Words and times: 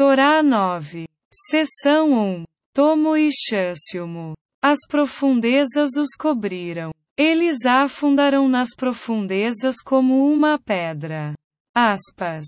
Torá 0.00 0.42
9. 0.42 1.06
Seção 1.30 2.14
1. 2.14 2.44
Tomo 2.72 3.18
e 3.18 3.28
Xânciumo. 3.30 4.32
As 4.64 4.78
profundezas 4.88 5.90
os 5.94 6.16
cobriram. 6.18 6.90
Eles 7.18 7.66
afundaram 7.66 8.48
nas 8.48 8.74
profundezas 8.74 9.74
como 9.84 10.26
uma 10.32 10.58
pedra. 10.58 11.34
Aspas. 11.76 12.46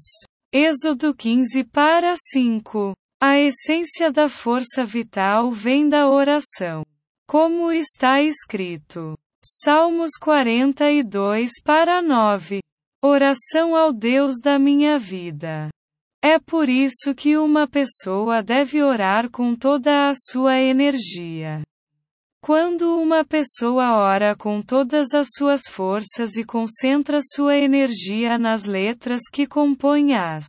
Êxodo 0.51 1.15
15 1.15 1.63
para 1.65 2.15
5. 2.17 2.95
A 3.23 3.39
essência 3.39 4.11
da 4.11 4.31
força 4.31 4.83
vital 4.83 5.51
vem 5.51 5.91
da 5.91 6.09
oração. 6.09 6.83
Como 7.29 7.71
está 7.71 8.23
escrito. 8.23 9.15
Salmos 9.45 10.13
42 10.19 11.51
para 11.63 12.01
9. 12.01 12.61
Oração 13.05 13.77
ao 13.77 13.93
Deus 13.93 14.37
da 14.43 14.59
minha 14.59 14.99
vida. 14.99 15.69
É 16.25 16.39
por 16.39 16.69
isso 16.69 17.13
que 17.17 17.37
uma 17.37 17.67
pessoa 17.67 18.45
deve 18.45 18.81
orar 18.81 19.29
com 19.29 19.57
toda 19.57 20.09
a 20.09 20.13
sua 20.15 20.57
energia. 20.61 21.63
Quando 22.41 22.97
uma 23.01 23.25
pessoa 23.25 23.97
ora 23.97 24.37
com 24.37 24.63
todas 24.63 25.15
as 25.15 25.29
suas 25.37 25.63
forças 25.69 26.37
e 26.37 26.45
concentra 26.45 27.19
sua 27.21 27.59
energia 27.59 28.39
nas 28.39 28.65
letras 28.65 29.23
que 29.33 29.49
compõem 29.49 30.15
as 30.15 30.47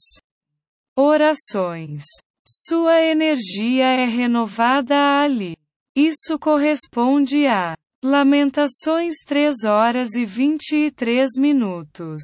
orações, 0.95 2.03
sua 2.47 3.02
energia 3.02 3.85
é 3.85 4.05
renovada 4.05 4.95
ali. 4.95 5.55
Isso 5.95 6.38
corresponde 6.38 7.47
a 7.47 7.75
Lamentações 8.03 9.16
3 9.25 9.63
horas 9.63 10.13
e 10.13 10.23
23 10.23 11.30
minutos. 11.39 12.21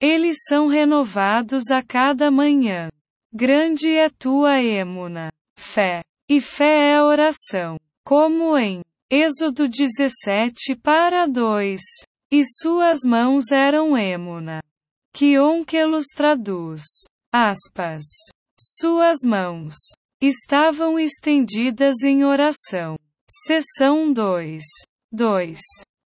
Eles 0.00 0.38
são 0.46 0.66
renovados 0.66 1.70
a 1.70 1.82
cada 1.82 2.30
manhã. 2.30 2.90
Grande 3.32 3.90
é 3.90 4.08
tua 4.08 4.62
emuna, 4.62 5.30
fé, 5.58 6.02
e 6.28 6.40
fé 6.40 6.92
é 6.92 7.02
oração, 7.02 7.78
como 8.04 8.58
em 8.58 8.82
Êxodo 9.10 9.68
17 9.68 10.74
para 10.82 11.26
2. 11.26 11.80
E 12.30 12.42
suas 12.44 13.02
mãos 13.06 13.52
eram 13.52 13.96
Emuna. 13.96 14.60
Que 15.14 15.38
Onkelos 15.38 16.06
traduz. 16.14 16.82
Aspas. 17.32 18.02
Suas 18.58 19.18
mãos 19.24 19.74
estavam 20.20 20.98
estendidas 20.98 22.02
em 22.02 22.24
oração. 22.24 22.96
Seção 23.30 24.12
2. 24.12 24.62
2. 25.12 25.60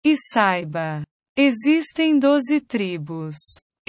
E 0.03 0.15
saiba. 0.17 1.03
Existem 1.37 2.19
doze 2.19 2.59
tribos 2.59 3.35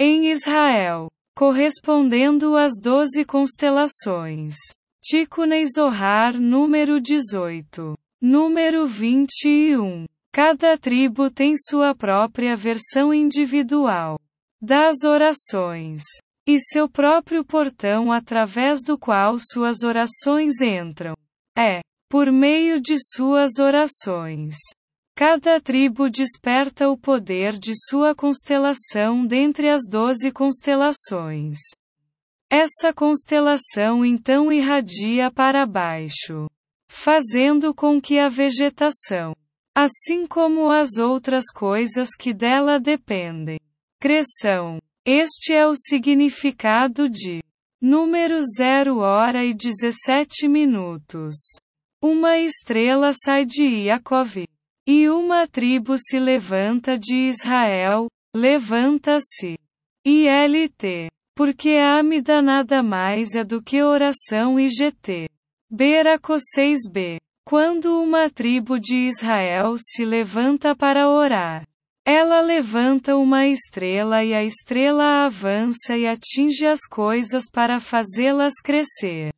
em 0.03 0.31
Israel, 0.31 1.11
correspondendo 1.37 2.57
às 2.57 2.71
doze 2.81 3.23
constelações. 3.23 4.55
Tikunei 4.99 5.63
Zohar 5.67 6.41
número 6.41 6.99
18. 6.99 7.95
Número 8.19 8.87
21. 8.87 10.07
Cada 10.33 10.75
tribo 10.75 11.29
tem 11.29 11.53
sua 11.55 11.93
própria 11.93 12.55
versão 12.55 13.13
individual 13.13 14.17
das 14.59 15.03
orações 15.03 16.01
e 16.47 16.59
seu 16.59 16.89
próprio 16.89 17.45
portão 17.45 18.11
através 18.11 18.79
do 18.83 18.97
qual 18.97 19.37
suas 19.37 19.83
orações 19.83 20.61
entram. 20.61 21.13
É, 21.55 21.81
por 22.09 22.31
meio 22.31 22.81
de 22.81 22.95
suas 22.97 23.59
orações. 23.59 24.55
Cada 25.15 25.59
tribo 25.59 26.09
desperta 26.09 26.89
o 26.89 26.97
poder 26.97 27.53
de 27.53 27.73
sua 27.89 28.15
constelação 28.15 29.25
dentre 29.25 29.69
as 29.69 29.81
doze 29.89 30.31
constelações. 30.31 31.57
Essa 32.49 32.93
constelação 32.93 34.05
então 34.05 34.51
irradia 34.51 35.31
para 35.31 35.65
baixo 35.65 36.47
fazendo 36.91 37.73
com 37.73 38.01
que 38.01 38.19
a 38.19 38.27
vegetação, 38.27 39.33
assim 39.73 40.27
como 40.27 40.69
as 40.69 40.97
outras 40.97 41.45
coisas 41.51 42.09
que 42.09 42.33
dela 42.33 42.79
dependem, 42.79 43.57
cresçam. 43.99 44.79
Este 45.05 45.53
é 45.53 45.65
o 45.65 45.73
significado 45.73 47.09
de 47.09 47.41
número 47.81 48.39
0 48.41 48.99
hora 48.99 49.43
e 49.43 49.53
17 49.53 50.47
minutos. 50.47 51.35
Uma 52.03 52.37
estrela 52.37 53.11
sai 53.13 53.45
de 53.45 53.65
Iacov, 53.65 54.45
e 54.87 55.09
uma 55.09 55.47
tribo 55.47 55.95
se 55.97 56.19
levanta 56.19 56.97
de 56.97 57.29
Israel, 57.29 58.07
levanta-se. 58.35 59.57
ILT. 60.05 61.11
Porque 61.35 61.77
a 61.77 61.99
Amida 61.99 62.41
nada 62.41 62.81
mais 62.81 63.35
é 63.35 63.43
do 63.43 63.61
que 63.61 63.81
oração 63.81 64.59
e 64.59 64.67
GT. 64.67 65.29
Beraco 65.69 66.33
6b. 66.33 67.17
Quando 67.45 68.01
uma 68.01 68.29
tribo 68.29 68.79
de 68.79 69.07
Israel 69.07 69.75
se 69.77 70.03
levanta 70.03 70.75
para 70.75 71.09
orar, 71.09 71.65
ela 72.05 72.41
levanta 72.41 73.15
uma 73.15 73.47
estrela 73.47 74.23
e 74.23 74.33
a 74.33 74.43
estrela 74.43 75.25
avança 75.25 75.95
e 75.95 76.07
atinge 76.07 76.65
as 76.65 76.81
coisas 76.81 77.49
para 77.49 77.79
fazê-las 77.79 78.55
crescer. 78.63 79.31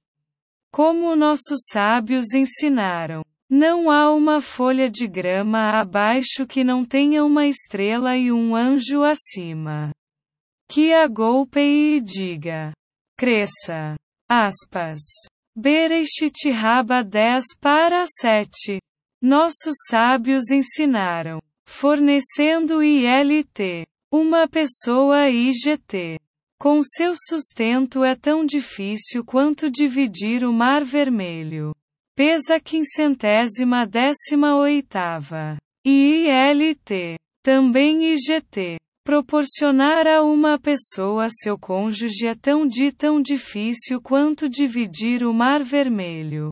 Como 0.72 1.16
nossos 1.16 1.66
sábios 1.72 2.34
ensinaram, 2.34 3.24
não 3.54 3.92
há 3.92 4.12
uma 4.12 4.42
folha 4.42 4.90
de 4.90 5.08
grama 5.08 5.80
abaixo 5.80 6.48
que 6.48 6.64
não 6.64 6.84
tenha 6.84 7.24
uma 7.24 7.46
estrela 7.46 8.18
e 8.18 8.32
um 8.32 8.56
anjo 8.56 9.04
acima. 9.04 9.92
Que 10.68 10.92
a 10.92 11.08
golpeie 11.08 11.98
e 11.98 12.02
diga: 12.02 12.74
cresça. 13.16 13.96
Aspas. 14.28 15.02
Bereshit 15.56 16.50
Rabba 16.50 17.04
10 17.04 17.46
para 17.62 18.04
7. 18.08 18.80
Nossos 19.22 19.76
sábios 19.88 20.50
ensinaram, 20.50 21.40
fornecendo 21.68 22.82
ILT, 22.82 23.86
uma 24.12 24.48
pessoa 24.48 25.30
IGT. 25.30 26.18
Com 26.60 26.82
seu 26.82 27.14
sustento 27.14 28.04
é 28.04 28.16
tão 28.16 28.44
difícil 28.44 29.24
quanto 29.24 29.70
dividir 29.70 30.44
o 30.44 30.52
Mar 30.52 30.84
Vermelho. 30.84 31.72
Pesa 32.16 32.60
quincentésima 32.60 33.88
décima 33.88 34.56
oitava. 34.56 35.58
ILT, 35.84 37.18
também 37.44 38.14
IGT. 38.14 38.78
Proporcionar 39.04 40.06
a 40.06 40.22
uma 40.22 40.60
pessoa 40.60 41.28
seu 41.30 41.58
cônjuge 41.58 42.28
é 42.28 42.36
tão 42.36 42.68
de 42.68 42.92
tão 42.92 43.20
difícil 43.20 44.00
quanto 44.00 44.48
dividir 44.48 45.24
o 45.26 45.34
Mar 45.34 45.64
Vermelho. 45.64 46.52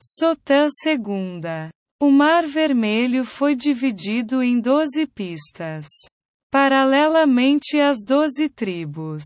Sotã 0.00 0.68
segunda. 0.70 1.68
O 2.00 2.08
Mar 2.08 2.46
Vermelho 2.46 3.24
foi 3.24 3.56
dividido 3.56 4.40
em 4.40 4.60
doze 4.60 5.04
pistas. 5.04 5.88
Paralelamente 6.48 7.80
às 7.80 8.04
doze 8.06 8.48
tribos. 8.48 9.24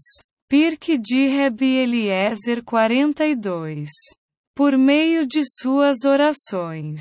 Pirque 0.49 0.97
de 0.97 1.29
Rebi 1.29 1.77
Eliezer 1.77 2.65
42. 2.65 3.91
Por 4.61 4.77
meio 4.77 5.27
de 5.27 5.41
suas 5.43 6.05
orações. 6.05 7.01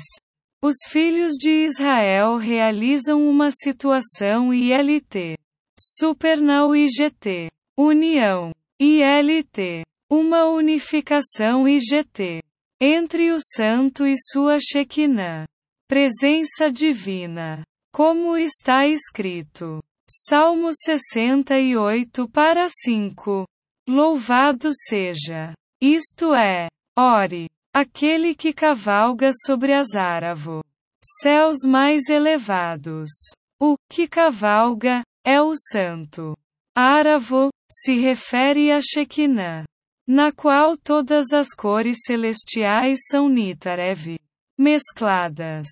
Os 0.64 0.76
filhos 0.88 1.34
de 1.34 1.66
Israel 1.66 2.38
realizam 2.38 3.28
uma 3.28 3.50
situação 3.50 4.50
ILT. 4.54 5.36
Supernal 5.78 6.74
IGT. 6.74 7.50
União. 7.78 8.50
ILT. 8.80 9.84
Uma 10.10 10.46
unificação 10.46 11.68
IGT. 11.68 12.42
Entre 12.80 13.30
o 13.30 13.36
santo 13.38 14.06
e 14.06 14.14
sua 14.16 14.56
Shekinah. 14.58 15.44
Presença 15.86 16.70
divina. 16.72 17.62
Como 17.92 18.38
está 18.38 18.86
escrito. 18.86 19.82
Salmo 20.08 20.70
68 20.72 22.26
para 22.30 22.64
5. 22.70 23.44
Louvado 23.86 24.70
seja. 24.72 25.52
Isto 25.78 26.34
é. 26.34 26.70
Ore. 26.98 27.48
Aquele 27.72 28.34
que 28.34 28.52
cavalga 28.52 29.30
sobre 29.46 29.72
as 29.72 29.94
áravo. 29.94 30.60
Céus 31.22 31.58
mais 31.64 32.08
elevados. 32.08 33.08
O 33.60 33.76
que 33.88 34.08
cavalga 34.08 35.02
é 35.24 35.40
o 35.40 35.52
santo. 35.54 36.36
Áravo 36.76 37.50
se 37.70 37.94
refere 37.94 38.72
a 38.72 38.80
Shekinah, 38.80 39.64
na 40.04 40.32
qual 40.32 40.76
todas 40.76 41.32
as 41.32 41.54
cores 41.54 41.98
celestiais 42.04 42.98
são 43.08 43.28
Nitarev 43.28 44.18
mescladas. 44.58 45.68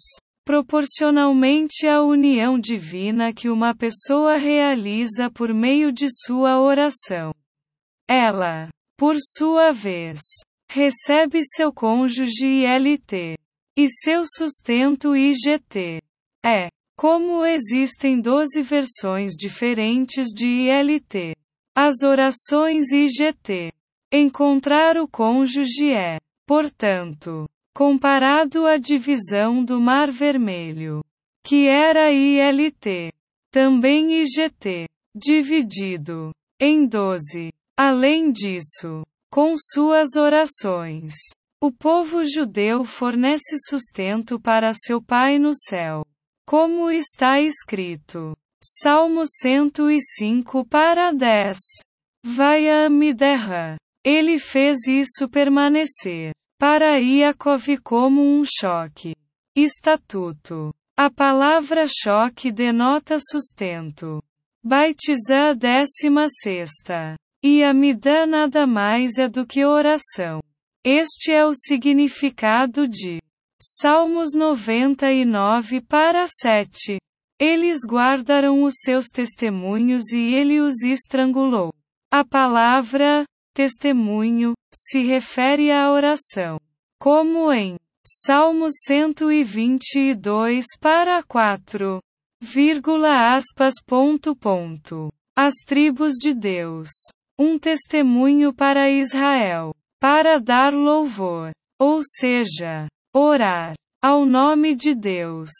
Proporcionalmente 0.47 1.89
à 1.89 2.00
união 2.00 2.61
divina 2.61 3.33
que 3.33 3.50
uma 3.50 3.75
pessoa 3.75 4.39
realiza 4.39 5.29
por 5.29 5.53
meio 5.53 5.93
de 5.93 6.06
sua 6.09 6.61
oração. 6.61 7.35
Ela, 8.09 8.69
por 8.97 9.17
sua 9.19 9.73
vez, 9.73 10.21
recebe 10.70 11.41
seu 11.44 11.73
cônjuge 11.73 12.47
ILT 12.47 13.38
e 13.76 13.88
seu 13.88 14.25
sustento 14.26 15.17
IGT. 15.17 16.00
É, 16.44 16.69
como 16.97 17.44
existem 17.44 18.20
12 18.20 18.62
versões 18.62 19.35
diferentes 19.35 20.26
de 20.35 20.47
ILT, 20.47 21.35
as 21.75 22.03
orações 22.03 22.91
IGT 22.93 23.73
Encontrar 24.11 24.97
o 24.97 25.06
cônjuge 25.06 25.93
é, 25.93 26.19
portanto, 26.47 27.47
comparado 27.75 28.67
à 28.67 28.79
divisão 28.79 29.62
do 29.62 29.79
Mar 29.79 30.11
Vermelho, 30.11 31.05
que 31.44 31.69
era 31.69 32.11
ILT, 32.11 33.12
também 33.50 34.23
IGT, 34.23 34.87
dividido 35.14 36.32
em 36.59 36.87
12. 36.87 37.53
Além 37.76 38.32
disso, 38.32 39.03
com 39.31 39.55
suas 39.57 40.17
orações, 40.17 41.15
o 41.61 41.73
povo 41.73 42.25
judeu 42.25 42.85
fornece 42.85 43.57
sustento 43.69 44.41
para 44.41 44.73
seu 44.73 45.03
Pai 45.03 45.39
no 45.39 45.51
céu. 45.55 46.05
Como 46.47 46.91
está 46.91 47.41
escrito. 47.41 48.37
Salmo 48.63 49.25
105 49.27 50.65
para 50.67 51.13
10. 51.13 51.59
Vai 52.25 52.69
a 52.69 52.87
Amiderra. 52.87 53.77
Ele 54.05 54.39
fez 54.39 54.87
isso 54.87 55.29
permanecer. 55.29 56.33
Para 56.59 56.99
Iacov 57.01 57.67
como 57.83 58.23
um 58.23 58.45
choque. 58.45 59.15
Estatuto. 59.57 60.73
A 60.97 61.11
palavra 61.11 61.85
choque 61.87 62.51
denota 62.51 63.19
sustento. 63.21 64.23
Baitizã 64.65 65.55
décima 65.57 66.27
sexta. 66.29 67.17
E 67.43 67.62
Amidã 67.62 68.26
nada 68.26 68.67
mais 68.67 69.17
é 69.17 69.29
do 69.29 69.46
que 69.46 69.64
oração. 69.64 70.40
Este 70.85 71.32
é 71.32 71.46
o 71.46 71.55
significado 71.55 72.88
de 72.88 73.20
Salmos 73.62 74.35
99 74.35 75.81
para 75.82 76.26
7. 76.26 76.99
Eles 77.40 77.79
guardaram 77.88 78.64
os 78.64 78.75
seus 78.81 79.06
testemunhos 79.06 80.11
e 80.12 80.35
ele 80.35 80.61
os 80.61 80.82
estrangulou. 80.82 81.73
A 82.12 82.25
palavra 82.25 83.25
testemunho 83.55 84.55
se 84.75 85.05
refere 85.05 85.70
à 85.70 85.93
oração, 85.93 86.58
como 87.00 87.52
em 87.52 87.76
Salmo 88.05 88.67
122 88.70 90.67
para 90.81 91.23
4, 91.23 92.00
vírgula 92.43 93.37
aspas 93.37 93.75
ponto 93.87 94.35
ponto. 94.35 95.12
As 95.37 95.55
tribos 95.64 96.14
de 96.14 96.35
Deus. 96.35 96.88
Um 97.38 97.58
testemunho 97.58 98.52
para 98.52 98.90
Israel, 98.90 99.73
para 100.00 100.40
dar 100.40 100.75
louvor, 100.75 101.52
ou 101.79 102.00
seja, 102.02 102.88
orar 103.14 103.75
ao 104.02 104.26
nome 104.26 104.75
de 104.75 104.94
Deus. 104.94 105.50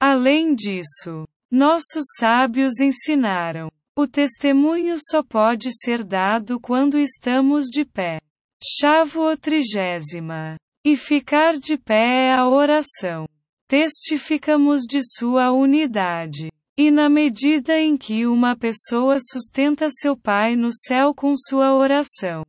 Além 0.00 0.54
disso, 0.54 1.26
nossos 1.50 2.04
sábios 2.18 2.80
ensinaram: 2.80 3.70
o 3.96 4.06
testemunho 4.06 4.96
só 4.96 5.22
pode 5.22 5.70
ser 5.72 6.04
dado 6.04 6.60
quando 6.60 6.98
estamos 6.98 7.66
de 7.66 7.84
pé. 7.84 8.20
Chavo 8.62 9.36
trigésima. 9.36 10.56
E 10.84 10.96
ficar 10.96 11.54
de 11.54 11.76
pé 11.76 12.28
é 12.28 12.32
a 12.32 12.48
oração. 12.48 13.28
Testificamos 13.68 14.82
de 14.82 15.00
sua 15.02 15.52
unidade. 15.52 16.48
E 16.80 16.92
na 16.92 17.08
medida 17.08 17.76
em 17.76 17.96
que 17.96 18.24
uma 18.24 18.56
pessoa 18.56 19.16
sustenta 19.18 19.88
seu 19.90 20.16
Pai 20.16 20.54
no 20.54 20.70
céu 20.72 21.12
com 21.12 21.34
sua 21.36 21.74
oração, 21.74 22.44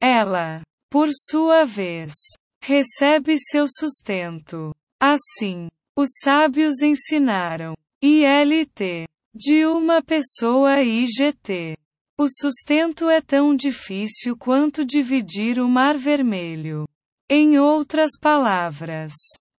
ela, 0.00 0.62
por 0.88 1.08
sua 1.12 1.64
vez, 1.64 2.12
recebe 2.62 3.36
seu 3.36 3.66
sustento. 3.66 4.72
Assim, 5.02 5.66
os 5.98 6.10
sábios 6.22 6.82
ensinaram. 6.82 7.74
ILT. 8.00 9.08
De 9.34 9.66
uma 9.66 10.00
pessoa 10.04 10.80
IGT. 10.80 11.76
O 12.16 12.28
sustento 12.28 13.10
é 13.10 13.20
tão 13.20 13.56
difícil 13.56 14.36
quanto 14.36 14.84
dividir 14.84 15.58
o 15.58 15.68
Mar 15.68 15.98
Vermelho. 15.98 16.86
Em 17.28 17.58
outras 17.58 18.12
palavras, 18.20 19.14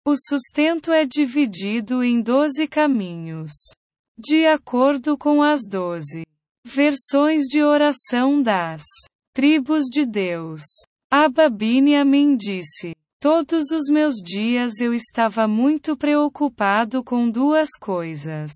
o 0.05 0.15
sustento 0.15 0.93
é 0.93 1.03
dividido 1.05 2.01
em 2.01 2.21
doze 2.21 2.65
caminhos. 2.65 3.51
De 4.21 4.45
acordo 4.45 5.17
com 5.17 5.41
as 5.41 5.61
doze 5.65 6.25
versões 6.65 7.45
de 7.45 7.63
oração 7.63 8.41
das 8.43 8.83
tribos 9.33 9.85
de 9.85 10.05
Deus. 10.05 10.61
Abba 11.09 11.49
Binyamin 11.49 12.35
disse: 12.35 12.93
Todos 13.21 13.71
os 13.71 13.89
meus 13.89 14.15
dias 14.15 14.81
eu 14.81 14.93
estava 14.93 15.47
muito 15.47 15.95
preocupado 15.95 17.01
com 17.01 17.29
duas 17.29 17.69
coisas. 17.79 18.51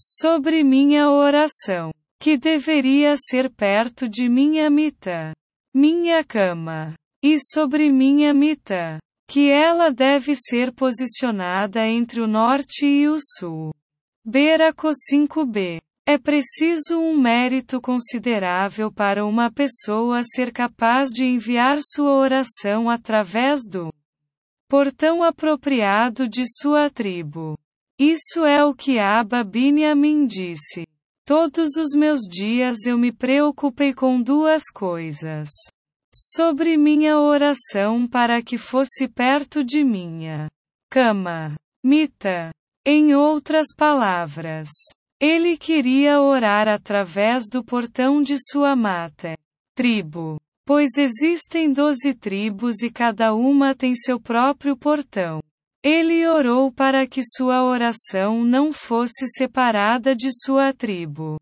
Sobre 0.00 0.62
minha 0.62 1.10
oração, 1.10 1.90
que 2.20 2.38
deveria 2.38 3.16
ser 3.16 3.50
perto 3.50 4.08
de 4.08 4.28
minha 4.28 4.70
mita, 4.70 5.32
minha 5.74 6.22
cama, 6.22 6.94
e 7.20 7.38
sobre 7.40 7.90
minha 7.90 8.32
mita, 8.32 9.00
que 9.28 9.50
ela 9.50 9.90
deve 9.90 10.36
ser 10.36 10.72
posicionada 10.72 11.84
entre 11.88 12.20
o 12.20 12.28
norte 12.28 12.86
e 12.86 13.08
o 13.08 13.16
sul. 13.18 13.72
Beraco 14.24 14.90
5b 14.90 15.80
é 16.06 16.16
preciso 16.16 16.96
um 16.96 17.20
mérito 17.20 17.80
considerável 17.80 18.92
para 18.92 19.26
uma 19.26 19.50
pessoa 19.50 20.22
ser 20.22 20.52
capaz 20.52 21.08
de 21.08 21.26
enviar 21.26 21.78
sua 21.80 22.12
oração 22.12 22.88
através 22.88 23.62
do 23.68 23.92
portão 24.68 25.24
apropriado 25.24 26.28
de 26.28 26.44
sua 26.46 26.88
tribo. 26.88 27.58
Isso 27.98 28.44
é 28.44 28.64
o 28.64 28.72
que 28.72 28.96
Abba 28.96 29.42
Binyamin 29.42 30.24
disse. 30.24 30.86
Todos 31.26 31.76
os 31.76 31.90
meus 31.96 32.20
dias 32.20 32.86
eu 32.86 32.96
me 32.96 33.10
preocupei 33.10 33.92
com 33.92 34.22
duas 34.22 34.70
coisas. 34.72 35.48
Sobre 36.14 36.76
minha 36.76 37.18
oração 37.18 38.06
para 38.06 38.40
que 38.40 38.56
fosse 38.56 39.08
perto 39.08 39.64
de 39.64 39.82
minha 39.82 40.48
cama. 40.88 41.56
Mita. 41.82 42.52
Em 42.84 43.14
outras 43.14 43.68
palavras, 43.76 44.68
ele 45.20 45.56
queria 45.56 46.20
orar 46.20 46.66
através 46.66 47.44
do 47.48 47.62
portão 47.62 48.20
de 48.20 48.34
sua 48.36 48.74
mata. 48.74 49.38
Tribo. 49.72 50.40
Pois 50.66 50.98
existem 50.98 51.72
doze 51.72 52.12
tribos 52.12 52.82
e 52.82 52.90
cada 52.90 53.34
uma 53.34 53.72
tem 53.72 53.94
seu 53.94 54.18
próprio 54.20 54.76
portão. 54.76 55.40
Ele 55.80 56.26
orou 56.26 56.72
para 56.72 57.06
que 57.06 57.20
sua 57.22 57.62
oração 57.62 58.44
não 58.44 58.72
fosse 58.72 59.28
separada 59.28 60.12
de 60.12 60.30
sua 60.44 60.72
tribo. 60.72 61.38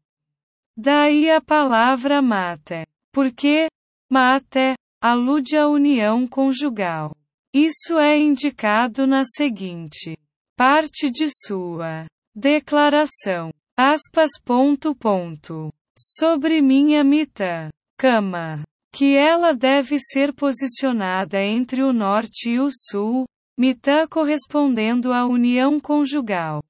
Daí 0.77 1.31
a 1.31 1.41
palavra 1.41 2.21
mate. 2.21 2.87
Porque 3.11 3.69
mate 4.11 4.75
alude 5.01 5.57
à 5.57 5.67
união 5.67 6.27
conjugal. 6.27 7.17
Isso 7.55 7.99
é 7.99 8.19
indicado 8.19 9.07
na 9.07 9.25
seguinte 9.25 10.19
parte 10.61 11.11
de 11.11 11.27
sua 11.27 12.05
declaração. 12.37 13.51
Aspas 13.75 14.33
ponto 14.45 14.95
ponto. 14.95 15.73
Sobre 15.99 16.61
minha 16.61 17.03
mita. 17.03 17.71
Cama. 17.99 18.63
Que 18.93 19.17
ela 19.17 19.55
deve 19.55 19.99
ser 19.99 20.35
posicionada 20.35 21.43
entre 21.43 21.83
o 21.83 21.95
norte 21.95 22.51
e 22.51 22.61
o 22.61 22.69
sul, 22.71 23.25
mita 23.59 24.07
correspondendo 24.07 25.15
à 25.15 25.25
união 25.25 25.81
conjugal. 25.81 26.63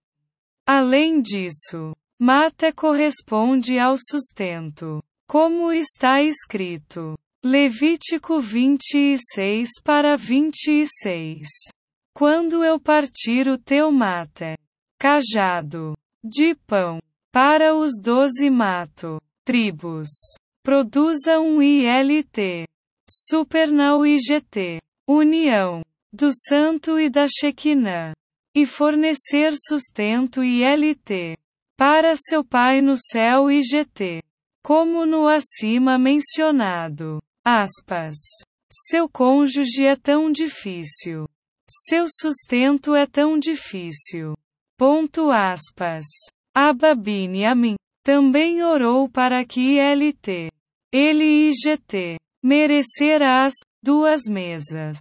Além 0.64 1.20
disso, 1.20 1.92
mata 2.16 2.73
corresponde 2.73 3.76
ao 3.76 3.97
sustento. 3.99 5.02
Como 5.28 5.73
está 5.73 6.23
escrito. 6.23 7.18
Levítico 7.44 8.38
26 8.38 9.68
para 9.82 10.16
26. 10.16 11.49
Quando 12.20 12.62
eu 12.62 12.78
partir 12.78 13.48
o 13.48 13.56
teu 13.56 13.90
mate, 13.90 14.54
cajado, 14.98 15.96
de 16.22 16.54
pão. 16.66 17.00
Para 17.32 17.74
os 17.74 17.92
doze 17.98 18.50
mato. 18.50 19.18
Tribos. 19.42 20.10
Produza 20.62 21.40
um 21.40 21.62
ILT. 21.62 22.66
Supernal 23.08 24.04
IGT. 24.04 24.82
União. 25.08 25.80
Do 26.12 26.28
Santo 26.30 27.00
e 27.00 27.08
da 27.08 27.24
Shekinah. 27.26 28.12
E 28.54 28.66
fornecer 28.66 29.54
sustento 29.56 30.44
ILT. 30.44 31.38
Para 31.74 32.12
seu 32.16 32.44
Pai 32.44 32.82
no 32.82 32.96
céu 32.98 33.50
IGT. 33.50 34.22
Como 34.62 35.06
no 35.06 35.26
acima 35.26 35.98
mencionado. 35.98 37.18
Aspas. 37.42 38.18
Seu 38.70 39.08
cônjuge 39.08 39.86
é 39.86 39.96
tão 39.96 40.30
difícil. 40.30 41.26
Seu 41.72 42.06
sustento 42.08 42.96
é 42.96 43.06
tão 43.06 43.38
difícil. 43.38 44.34
Ponto 44.76 45.30
aspas. 45.30 46.04
Abba 46.52 46.96
Binyamin 46.96 47.76
também 48.02 48.60
orou 48.64 49.08
para 49.08 49.44
que 49.44 49.78
LT, 49.78 50.50
ele 50.92 51.48
e 51.48 51.52
GT, 51.52 52.16
merecerás 52.42 53.54
duas 53.80 54.24
mesas 54.24 54.98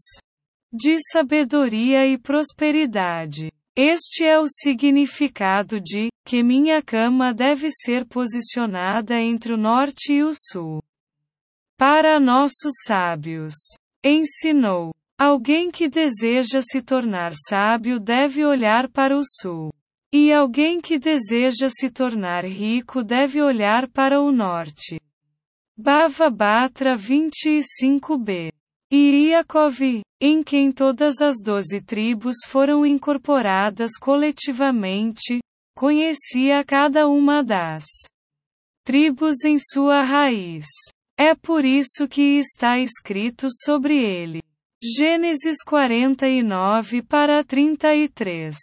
de 0.71 0.95
sabedoria 1.11 2.05
e 2.05 2.19
prosperidade. 2.19 3.51
Este 3.75 4.23
é 4.25 4.38
o 4.38 4.45
significado 4.47 5.81
de 5.81 6.09
que 6.23 6.43
minha 6.43 6.83
cama 6.83 7.33
deve 7.33 7.71
ser 7.71 8.05
posicionada 8.05 9.19
entre 9.19 9.53
o 9.53 9.57
norte 9.57 10.13
e 10.13 10.23
o 10.23 10.33
sul. 10.35 10.83
Para 11.75 12.19
nossos 12.19 12.73
sábios. 12.85 13.55
Ensinou. 14.05 14.91
Alguém 15.19 15.69
que 15.69 15.89
deseja 15.89 16.61
se 16.61 16.81
tornar 16.81 17.33
sábio 17.35 17.99
deve 17.99 18.45
olhar 18.45 18.88
para 18.88 19.17
o 19.17 19.21
sul. 19.21 19.69
E 20.13 20.31
alguém 20.31 20.79
que 20.79 20.97
deseja 20.97 21.67
se 21.67 21.89
tornar 21.89 22.45
rico 22.45 23.03
deve 23.03 23.41
olhar 23.41 23.89
para 23.89 24.21
o 24.21 24.31
norte. 24.31 24.97
Bava 25.77 26.29
Batra 26.29 26.95
25b. 26.95 28.49
E 28.89 29.31
Iakov, 29.31 30.01
em 30.21 30.41
quem 30.41 30.71
todas 30.71 31.19
as 31.19 31.43
doze 31.43 31.81
tribos 31.81 32.38
foram 32.47 32.85
incorporadas 32.85 33.97
coletivamente, 33.99 35.41
conhecia 35.75 36.63
cada 36.63 37.09
uma 37.09 37.43
das 37.43 37.83
tribos 38.85 39.43
em 39.43 39.57
sua 39.59 40.01
raiz. 40.01 40.65
É 41.19 41.35
por 41.35 41.65
isso 41.65 42.07
que 42.07 42.39
está 42.39 42.79
escrito 42.79 43.47
sobre 43.65 43.95
ele. 43.95 44.39
Gênesis 44.81 45.57
49 45.65 47.01
para 47.01 47.43
33. 47.43 48.55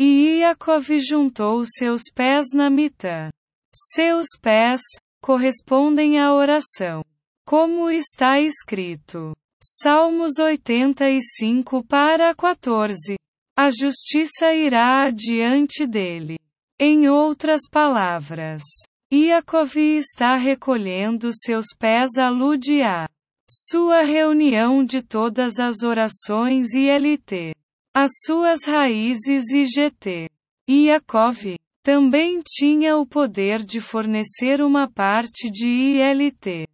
E 0.00 0.40
Iacov 0.40 0.98
juntou 0.98 1.62
seus 1.64 2.02
pés 2.12 2.46
na 2.52 2.68
mitã. 2.68 3.30
Seus 3.72 4.26
pés 4.42 4.80
correspondem 5.22 6.18
à 6.18 6.34
oração. 6.34 7.04
Como 7.46 7.88
está 7.88 8.40
escrito. 8.40 9.32
Salmos 9.62 10.40
85 10.40 11.84
para 11.86 12.34
14. 12.34 13.14
A 13.56 13.70
justiça 13.70 14.52
irá 14.52 15.06
adiante 15.06 15.86
dele. 15.86 16.36
Em 16.80 17.08
outras 17.08 17.60
palavras, 17.70 18.64
Iacov 19.12 19.76
está 19.78 20.34
recolhendo 20.34 21.30
seus 21.32 21.66
pés 21.78 22.18
a 22.18 22.28
Ludiá. 22.28 23.06
Sua 23.46 24.02
reunião 24.02 24.82
de 24.82 25.02
todas 25.02 25.58
as 25.58 25.82
orações 25.82 26.72
ILT. 26.72 27.54
As 27.94 28.10
suas 28.24 28.64
raízes 28.64 29.50
IGT. 29.50 30.30
Iacov 30.66 31.56
também 31.82 32.40
tinha 32.42 32.96
o 32.96 33.06
poder 33.06 33.58
de 33.58 33.82
fornecer 33.82 34.62
uma 34.62 34.90
parte 34.90 35.50
de 35.50 35.68
ILT. 35.68 36.66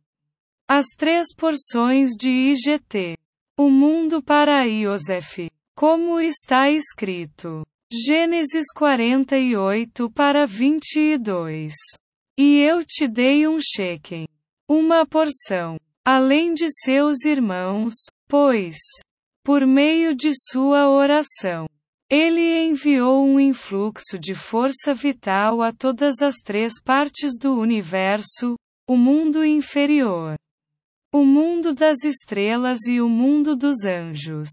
As 0.68 0.86
três 0.96 1.34
porções 1.36 2.10
de 2.10 2.30
IGT. 2.30 3.18
O 3.58 3.68
mundo 3.68 4.22
para 4.22 4.64
Iosef. 4.64 5.50
Como 5.74 6.20
está 6.20 6.70
escrito. 6.70 7.66
Gênesis 7.92 8.66
48 8.72 10.08
para 10.12 10.46
22. 10.46 11.74
E 12.38 12.60
eu 12.60 12.84
te 12.84 13.08
dei 13.08 13.48
um 13.48 13.58
shekel, 13.60 14.28
uma 14.68 15.04
porção, 15.04 15.76
além 16.06 16.54
de 16.54 16.66
seus 16.68 17.24
irmãos, 17.24 17.92
pois, 18.28 18.76
por 19.44 19.66
meio 19.66 20.14
de 20.14 20.30
sua 20.34 20.88
oração, 20.88 21.66
ele 22.10 22.64
enviou 22.64 23.24
um 23.24 23.38
influxo 23.38 24.18
de 24.18 24.34
força 24.34 24.92
vital 24.92 25.62
a 25.62 25.72
todas 25.72 26.20
as 26.22 26.36
três 26.36 26.80
partes 26.82 27.38
do 27.38 27.54
universo, 27.54 28.56
o 28.88 28.96
mundo 28.96 29.44
inferior, 29.44 30.36
o 31.12 31.24
mundo 31.24 31.74
das 31.74 32.04
estrelas 32.04 32.86
e 32.86 33.00
o 33.00 33.08
mundo 33.08 33.54
dos 33.54 33.84
anjos. 33.84 34.48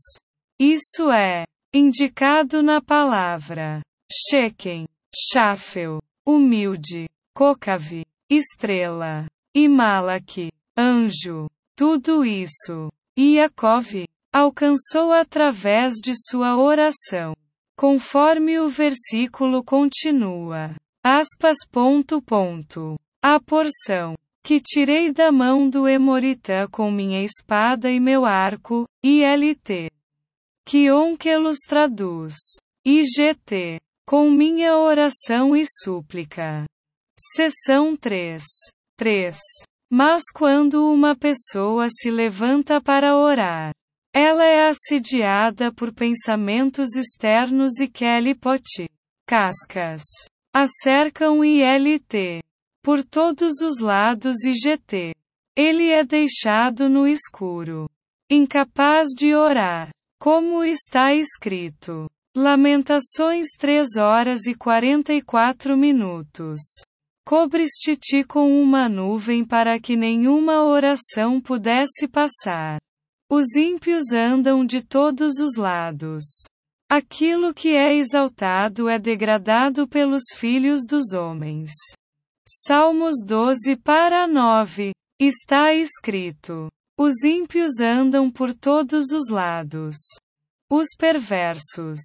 Isso 0.60 1.12
é 1.12 1.46
indicado 1.74 2.62
na 2.62 2.82
palavra 2.82 3.82
Shekem, 4.12 4.88
Shafel, 5.16 6.00
humilde, 6.26 7.08
Kokavi, 7.36 8.06
estrela. 8.30 9.26
E 9.56 9.68
Malak, 9.68 10.52
anjo. 10.78 11.48
Tudo 11.76 12.24
isso. 12.26 12.90
Iakov 13.18 14.06
alcançou 14.34 15.12
através 15.12 15.96
de 15.96 16.14
sua 16.16 16.58
oração. 16.58 17.36
Conforme 17.78 18.60
o 18.60 18.70
versículo 18.70 19.64
continua. 19.64 20.76
Aspas. 21.04 21.58
Ponto, 21.72 22.22
ponto. 22.22 22.96
A 23.24 23.40
porção 23.40 24.16
que 24.48 24.62
tirei 24.62 25.12
da 25.12 25.30
mão 25.30 25.70
do 25.70 25.90
Emoritã 25.90 26.68
com 26.72 26.90
minha 26.90 27.22
espada 27.22 27.92
e 27.92 28.00
meu 28.00 28.26
arco, 28.26 28.86
ILT. 29.04 29.92
Que 30.66 30.90
Onkelos 30.90 31.58
traduz. 31.68 32.36
IGT. 32.86 33.80
Com 34.08 34.32
minha 34.32 34.78
oração 34.78 35.54
e 35.54 35.66
súplica. 35.66 36.66
Seção 37.20 37.94
3. 37.98 38.42
3. 38.96 39.38
Mas 39.90 40.24
quando 40.34 40.92
uma 40.92 41.16
pessoa 41.16 41.88
se 41.90 42.12
levanta 42.12 42.82
para 42.82 43.16
orar, 43.16 43.72
ela 44.14 44.44
é 44.44 44.68
assediada 44.68 45.72
por 45.72 45.94
pensamentos 45.94 46.96
externos 46.96 47.80
e 47.80 47.88
Kelly-Pot. 47.88 48.90
Cascas. 49.26 50.02
A 50.54 50.66
cercam 50.68 51.44
ILT. 51.44 52.42
Por 52.84 53.04
todos 53.04 53.62
os 53.62 53.80
lados 53.80 54.44
e 54.44 54.54
GT. 54.54 55.14
Ele 55.56 55.92
é 55.92 56.04
deixado 56.04 56.90
no 56.90 57.08
escuro. 57.08 57.90
Incapaz 58.30 59.08
de 59.18 59.36
orar. 59.36 59.90
Como 60.20 60.64
está 60.64 61.14
escrito. 61.14 62.10
Lamentações 62.36 63.50
3 63.58 63.98
horas 63.98 64.48
e 64.48 64.54
44 64.54 65.78
minutos. 65.78 66.60
Cobriste-te 67.28 68.24
com 68.24 68.58
uma 68.58 68.88
nuvem 68.88 69.44
para 69.44 69.78
que 69.82 69.98
nenhuma 69.98 70.64
oração 70.64 71.42
pudesse 71.42 72.08
passar. 72.08 72.80
Os 73.30 73.54
ímpios 73.58 74.14
andam 74.14 74.66
de 74.66 74.82
todos 74.82 75.38
os 75.38 75.58
lados. 75.58 76.24
Aquilo 76.90 77.54
que 77.54 77.76
é 77.76 77.94
exaltado 77.94 78.88
é 78.88 78.98
degradado 78.98 79.86
pelos 79.90 80.24
filhos 80.38 80.86
dos 80.88 81.12
homens. 81.12 81.72
Salmos 82.48 83.16
12 83.26 83.76
para 83.76 84.26
9. 84.26 84.94
Está 85.20 85.74
escrito: 85.74 86.70
Os 86.98 87.26
ímpios 87.26 87.82
andam 87.82 88.32
por 88.32 88.54
todos 88.54 89.12
os 89.12 89.28
lados. 89.30 89.98
Os 90.72 90.96
perversos. 90.98 92.00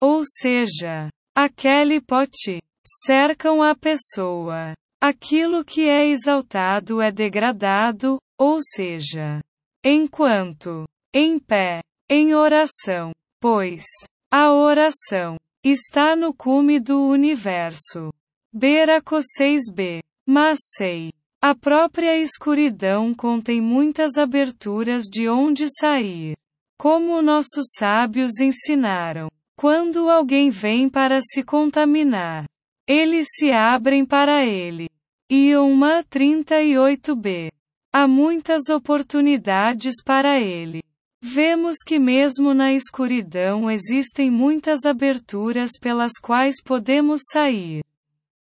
Ou 0.00 0.22
seja, 0.24 1.10
aquele 1.36 2.00
pote 2.00 2.62
cercam 2.84 3.62
a 3.62 3.74
pessoa. 3.74 4.74
Aquilo 5.00 5.64
que 5.64 5.88
é 5.88 6.06
exaltado 6.06 7.02
é 7.02 7.10
degradado, 7.10 8.18
ou 8.38 8.58
seja, 8.62 9.40
enquanto, 9.84 10.84
em 11.12 11.38
pé, 11.38 11.80
em 12.08 12.34
oração, 12.34 13.12
pois, 13.40 13.84
a 14.30 14.52
oração 14.52 15.36
está 15.64 16.16
no 16.16 16.32
cume 16.32 16.80
do 16.80 17.00
universo. 17.06 18.12
Beraco 18.52 19.16
6b. 19.16 20.00
Mas 20.26 20.58
sei. 20.76 21.12
A 21.40 21.54
própria 21.54 22.16
escuridão 22.18 23.12
contém 23.12 23.60
muitas 23.60 24.16
aberturas 24.16 25.04
de 25.04 25.28
onde 25.28 25.66
sair. 25.68 26.36
Como 26.78 27.20
nossos 27.20 27.72
sábios 27.76 28.38
ensinaram. 28.40 29.28
Quando 29.56 30.08
alguém 30.08 30.50
vem 30.50 30.88
para 30.88 31.20
se 31.20 31.42
contaminar, 31.42 32.46
eles 32.92 33.26
se 33.30 33.50
abrem 33.50 34.04
para 34.04 34.44
ele. 34.44 34.86
Ioma 35.30 36.04
38b. 36.04 37.50
Há 37.90 38.06
muitas 38.06 38.68
oportunidades 38.68 39.94
para 40.04 40.38
ele. 40.38 40.82
Vemos 41.22 41.78
que, 41.86 41.98
mesmo 41.98 42.52
na 42.52 42.72
escuridão, 42.74 43.70
existem 43.70 44.30
muitas 44.30 44.84
aberturas 44.84 45.70
pelas 45.80 46.12
quais 46.20 46.56
podemos 46.62 47.22
sair. 47.32 47.82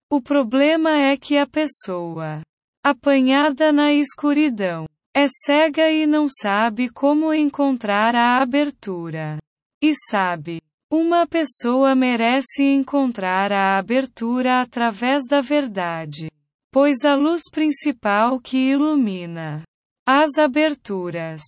O 0.09 0.21
problema 0.21 0.91
é 0.91 1.15
que 1.15 1.37
a 1.37 1.47
pessoa, 1.47 2.41
apanhada 2.83 3.71
na 3.71 3.93
escuridão, 3.93 4.85
é 5.15 5.25
cega 5.27 5.89
e 5.89 6.05
não 6.05 6.27
sabe 6.27 6.89
como 6.89 7.33
encontrar 7.33 8.13
a 8.13 8.41
abertura. 8.41 9.37
E 9.81 9.93
sabe, 10.09 10.61
uma 10.95 11.25
pessoa 11.25 11.95
merece 11.95 12.61
encontrar 12.61 13.51
a 13.51 13.79
abertura 13.79 14.61
através 14.61 15.23
da 15.27 15.41
verdade, 15.41 16.29
pois 16.71 17.03
a 17.03 17.15
luz 17.15 17.49
principal 17.51 18.39
que 18.39 18.69
ilumina 18.69 19.63
as 20.07 20.37
aberturas 20.37 21.41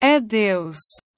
é 0.00 0.20
Deus, 0.20 0.76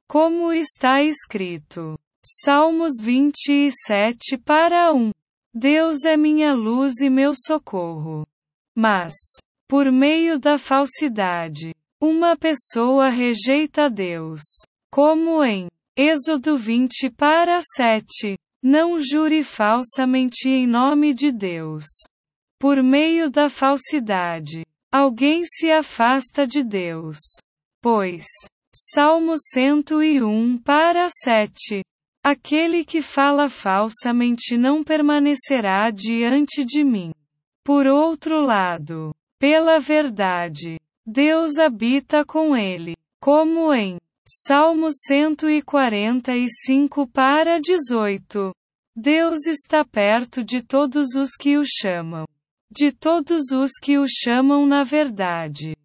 como 0.09 0.51
está 0.51 1.03
escrito. 1.03 1.99
Salmos 2.25 2.95
27 3.03 4.39
para 4.39 4.91
1. 4.95 5.11
Deus 5.53 6.07
é 6.07 6.17
minha 6.17 6.55
luz 6.55 7.03
e 7.03 7.11
meu 7.11 7.33
socorro. 7.35 8.27
Mas, 8.75 9.13
por 9.69 9.93
meio 9.93 10.39
da 10.39 10.57
falsidade, 10.57 11.75
uma 12.01 12.35
pessoa 12.35 13.11
rejeita 13.11 13.91
Deus, 13.91 14.41
como 14.91 15.45
em 15.45 15.69
Êxodo 15.97 16.57
20 16.57 17.09
para 17.11 17.61
7. 17.61 18.37
Não 18.61 18.99
jure 18.99 19.45
falsamente 19.45 20.49
em 20.49 20.67
nome 20.67 21.15
de 21.15 21.31
Deus. 21.31 21.85
Por 22.59 22.83
meio 22.83 23.31
da 23.31 23.49
falsidade, 23.49 24.67
alguém 24.91 25.45
se 25.45 25.71
afasta 25.71 26.49
de 26.49 26.65
Deus. 26.65 27.19
Pois, 27.81 28.25
Salmo 28.75 29.35
101 29.39 30.59
para 30.59 31.07
7. 31.09 31.85
Aquele 32.25 32.85
que 32.85 33.01
fala 33.01 33.49
falsamente 33.49 34.57
não 34.57 34.83
permanecerá 34.83 35.91
diante 35.91 36.65
de 36.65 36.83
mim. 36.83 37.13
Por 37.63 37.87
outro 37.87 38.41
lado, 38.41 39.15
pela 39.39 39.79
verdade, 39.79 40.77
Deus 41.07 41.57
habita 41.57 42.25
com 42.25 42.57
ele, 42.57 42.97
como 43.21 43.73
em 43.73 44.01
Salmo 44.27 44.89
145 44.91 47.07
para 47.09 47.61
18. 47.61 48.55
Deus 48.97 49.47
está 49.47 49.85
perto 49.85 50.43
de 50.43 50.63
todos 50.63 51.15
os 51.15 51.33
que 51.39 51.59
o 51.59 51.63
chamam. 51.63 52.25
De 52.71 52.91
todos 52.91 53.51
os 53.53 53.73
que 53.73 53.99
o 53.99 54.07
chamam 54.09 54.65
na 54.65 54.83
verdade. 54.83 55.77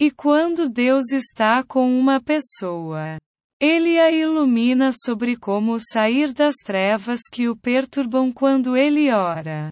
E 0.00 0.12
quando 0.12 0.68
Deus 0.68 1.10
está 1.10 1.64
com 1.64 1.98
uma 1.98 2.22
pessoa, 2.22 3.18
ele 3.60 3.98
a 3.98 4.12
ilumina 4.12 4.92
sobre 4.92 5.36
como 5.36 5.76
sair 5.80 6.32
das 6.32 6.54
trevas 6.64 7.22
que 7.28 7.48
o 7.48 7.56
perturbam 7.56 8.30
quando 8.30 8.76
ele 8.76 9.12
ora. 9.12 9.70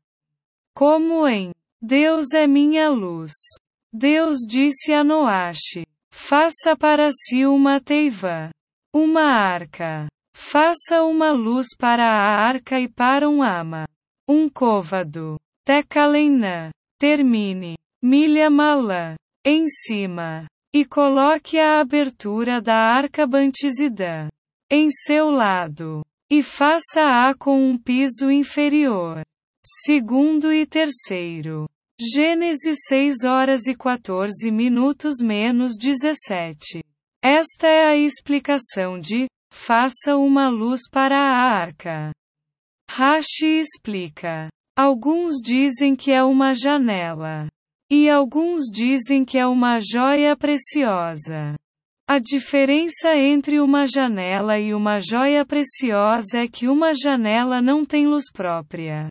Como 0.74 1.28
em 1.28 1.52
Deus 1.80 2.32
é 2.34 2.48
minha 2.48 2.88
luz. 2.88 3.30
Deus 3.92 4.38
disse 4.48 4.92
a 4.92 5.04
Noache: 5.04 5.86
Faça 6.18 6.74
para 6.74 7.10
si 7.12 7.44
uma 7.44 7.78
teiva, 7.78 8.48
uma 8.92 9.30
arca. 9.30 10.08
Faça 10.34 11.04
uma 11.04 11.30
luz 11.30 11.68
para 11.78 12.04
a 12.04 12.40
arca 12.40 12.80
e 12.80 12.88
para 12.88 13.28
um 13.28 13.42
ama, 13.42 13.86
um 14.26 14.48
côvado. 14.48 15.36
Tecalena. 15.64 16.70
Termine. 16.98 17.76
Milha 18.02 18.48
malã 18.48 19.14
em 19.44 19.68
cima, 19.68 20.46
e 20.74 20.86
coloque 20.86 21.58
a 21.58 21.80
abertura 21.80 22.62
da 22.62 22.74
arca 22.74 23.26
Bantizidã 23.26 24.28
em 24.70 24.88
seu 24.90 25.30
lado, 25.30 26.02
e 26.30 26.42
faça-a 26.42 27.34
com 27.38 27.62
um 27.62 27.78
piso 27.78 28.30
inferior. 28.30 29.20
Segundo 29.62 30.50
e 30.52 30.66
terceiro. 30.66 31.66
Gênesis 31.98 32.80
6 32.88 33.24
horas 33.24 33.66
e 33.66 33.74
14 33.74 34.50
minutos 34.50 35.16
menos 35.22 35.72
17. 35.80 36.84
Esta 37.24 37.66
é 37.66 37.86
a 37.86 37.96
explicação 37.96 39.00
de 39.00 39.26
faça 39.50 40.14
uma 40.14 40.50
luz 40.50 40.82
para 40.92 41.16
a 41.16 41.58
arca. 41.58 42.12
Rashi 42.90 43.60
explica. 43.60 44.50
Alguns 44.76 45.36
dizem 45.42 45.96
que 45.96 46.12
é 46.12 46.22
uma 46.22 46.52
janela. 46.52 47.48
E 47.90 48.10
alguns 48.10 48.64
dizem 48.70 49.24
que 49.24 49.38
é 49.38 49.46
uma 49.46 49.78
joia 49.80 50.36
preciosa. 50.36 51.56
A 52.06 52.18
diferença 52.18 53.16
entre 53.16 53.58
uma 53.58 53.86
janela 53.86 54.58
e 54.58 54.74
uma 54.74 54.98
joia 55.00 55.46
preciosa 55.46 56.40
é 56.40 56.46
que 56.46 56.68
uma 56.68 56.92
janela 56.92 57.62
não 57.62 57.86
tem 57.86 58.06
luz 58.06 58.24
própria. 58.30 59.08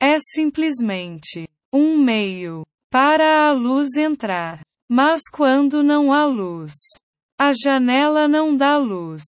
É 0.00 0.16
simplesmente 0.18 1.46
um 1.72 1.98
meio 1.98 2.64
para 2.90 3.48
a 3.48 3.52
luz 3.52 3.96
entrar. 3.96 4.60
Mas 4.90 5.22
quando 5.30 5.82
não 5.82 6.12
há 6.12 6.24
luz, 6.24 6.72
a 7.38 7.52
janela 7.52 8.26
não 8.26 8.56
dá 8.56 8.76
luz. 8.78 9.22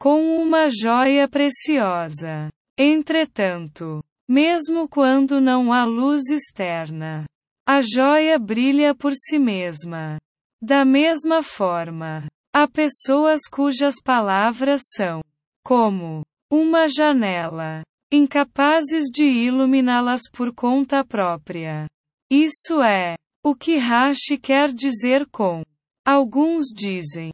Com 0.00 0.42
uma 0.42 0.68
joia 0.68 1.28
preciosa. 1.28 2.48
Entretanto, 2.76 4.02
mesmo 4.28 4.88
quando 4.88 5.40
não 5.40 5.72
há 5.72 5.84
luz 5.84 6.28
externa, 6.30 7.24
a 7.66 7.80
joia 7.80 8.38
brilha 8.38 8.94
por 8.94 9.12
si 9.14 9.38
mesma. 9.38 10.18
Da 10.62 10.84
mesma 10.84 11.42
forma, 11.42 12.26
há 12.54 12.66
pessoas 12.66 13.42
cujas 13.50 13.96
palavras 14.02 14.82
são 14.96 15.22
como 15.64 16.22
uma 16.50 16.86
janela, 16.88 17.82
incapazes 18.12 19.06
de 19.12 19.24
iluminá-las 19.24 20.22
por 20.32 20.54
conta 20.54 21.04
própria. 21.04 21.86
Isso 22.30 22.82
é 22.82 23.16
o 23.44 23.54
que 23.54 23.76
Rashi 23.76 24.38
quer 24.38 24.68
dizer 24.68 25.26
com 25.30 25.62
alguns 26.06 26.66
dizem 26.74 27.32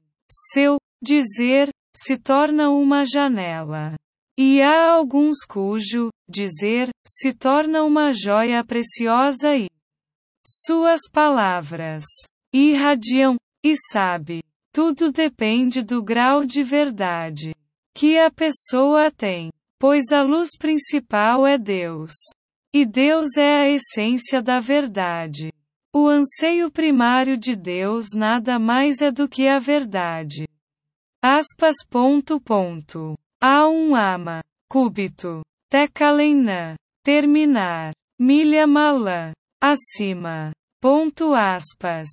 seu 0.51 0.79
dizer 1.03 1.69
se 1.97 2.17
torna 2.19 2.71
uma 2.71 3.05
janela. 3.05 3.95
E 4.39 4.61
há 4.61 4.93
alguns 4.93 5.45
cujo 5.49 6.11
dizer 6.29 6.91
se 7.07 7.33
torna 7.33 7.85
uma 7.85 8.11
joia 8.11 8.65
preciosa 8.65 9.55
e 9.57 9.69
suas 10.45 11.03
palavras 11.11 12.05
irradiam, 12.53 13.37
e 13.65 13.75
sabe, 13.77 14.43
tudo 14.73 15.11
depende 15.11 15.83
do 15.83 16.03
grau 16.03 16.45
de 16.45 16.63
verdade 16.63 17.55
que 17.97 18.19
a 18.19 18.31
pessoa 18.31 19.11
tem, 19.11 19.51
pois 19.85 20.13
a 20.13 20.23
luz 20.23 20.53
principal 20.59 21.47
é 21.47 21.59
Deus. 21.59 22.11
E 22.75 22.87
Deus 22.87 23.37
é 23.37 23.65
a 23.65 23.69
essência 23.69 24.41
da 24.41 24.59
verdade. 24.59 25.53
O 25.95 26.09
anseio 26.09 26.71
primário 26.71 27.37
de 27.37 27.55
Deus 27.55 28.07
nada 28.15 28.59
mais 28.59 29.03
é 29.03 29.13
do 29.13 29.29
que 29.29 29.47
a 29.47 29.59
verdade. 29.59 30.49
Aspas. 31.23 31.77
Ponto, 31.87 32.41
ponto. 32.41 33.15
A 33.39 33.69
um 33.69 33.95
ama. 33.95 34.43
Cúbito. 34.71 35.43
Tecalena. 35.71 36.77
Terminar. 37.05 37.93
Milha 38.19 38.67
malã 38.67 39.33
acima. 39.63 40.51
Ponto 40.81 41.35
aspas. 41.35 42.09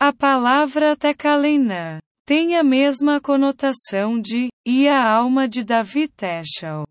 A 0.00 0.12
palavra 0.12 0.96
Tecalena 0.96 1.98
tem 2.24 2.56
a 2.56 2.62
mesma 2.62 3.20
conotação 3.20 4.20
de 4.20 4.48
e 4.64 4.86
a 4.86 5.12
alma 5.12 5.48
de 5.48 5.64
Davi 5.64 6.06
Teschel. 6.06 6.86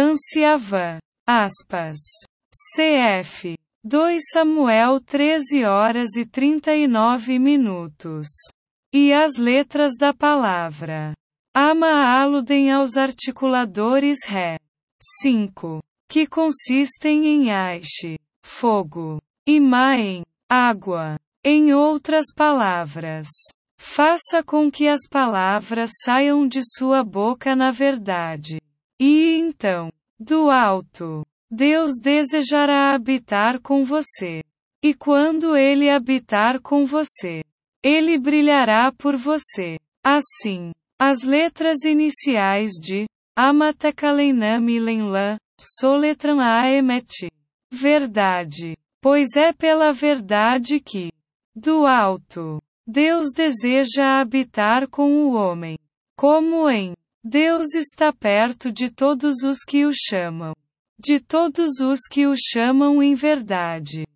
Ansiava. 0.00 0.98
Aspas. 1.26 1.98
CF. 2.76 3.58
2 3.84 4.22
Samuel 4.32 5.00
13 5.00 5.64
horas 5.64 6.14
e 6.14 6.24
39 6.24 7.36
minutos. 7.40 8.28
E 8.94 9.12
as 9.12 9.36
letras 9.36 9.96
da 9.98 10.14
palavra. 10.14 11.14
Ama 11.52 12.16
aludem 12.16 12.70
aos 12.70 12.96
articuladores 12.96 14.18
Ré. 14.24 14.60
5. 15.20 15.80
Que 16.08 16.28
consistem 16.28 17.26
em 17.26 17.50
Aish, 17.50 18.18
fogo, 18.44 19.20
e 19.44 19.58
Maem, 19.58 20.22
água. 20.48 21.16
Em 21.44 21.74
outras 21.74 22.26
palavras, 22.32 23.26
faça 23.80 24.44
com 24.46 24.70
que 24.70 24.86
as 24.86 25.08
palavras 25.10 25.90
saiam 26.04 26.46
de 26.46 26.60
sua 26.62 27.02
boca 27.02 27.56
na 27.56 27.72
verdade. 27.72 28.60
E 29.00 29.38
então, 29.38 29.90
do 30.18 30.50
alto, 30.50 31.24
Deus 31.50 32.00
desejará 32.02 32.94
habitar 32.94 33.60
com 33.60 33.84
você. 33.84 34.42
E 34.82 34.92
quando 34.94 35.56
ele 35.56 35.88
habitar 35.88 36.60
com 36.60 36.84
você, 36.84 37.42
ele 37.82 38.18
brilhará 38.18 38.92
por 38.92 39.16
você. 39.16 39.78
Assim, 40.04 40.72
as 40.98 41.22
letras 41.22 41.84
iniciais 41.84 42.72
de 42.72 43.06
Amatekaleinamilenlan, 43.36 45.38
Soletran 45.60 46.42
Aemet. 46.42 47.30
Verdade. 47.70 48.76
Pois 49.00 49.36
é 49.36 49.52
pela 49.52 49.92
verdade 49.92 50.80
que, 50.80 51.12
do 51.54 51.86
alto, 51.86 52.60
Deus 52.84 53.28
deseja 53.32 54.20
habitar 54.20 54.88
com 54.88 55.24
o 55.24 55.34
homem. 55.34 55.78
Como 56.16 56.68
em 56.68 56.96
Deus 57.28 57.74
está 57.74 58.10
perto 58.10 58.72
de 58.72 58.90
todos 58.90 59.42
os 59.42 59.58
que 59.58 59.84
o 59.84 59.90
chamam. 59.92 60.54
De 60.98 61.20
todos 61.20 61.78
os 61.78 62.00
que 62.10 62.26
o 62.26 62.32
chamam 62.34 63.02
em 63.02 63.14
verdade. 63.14 64.06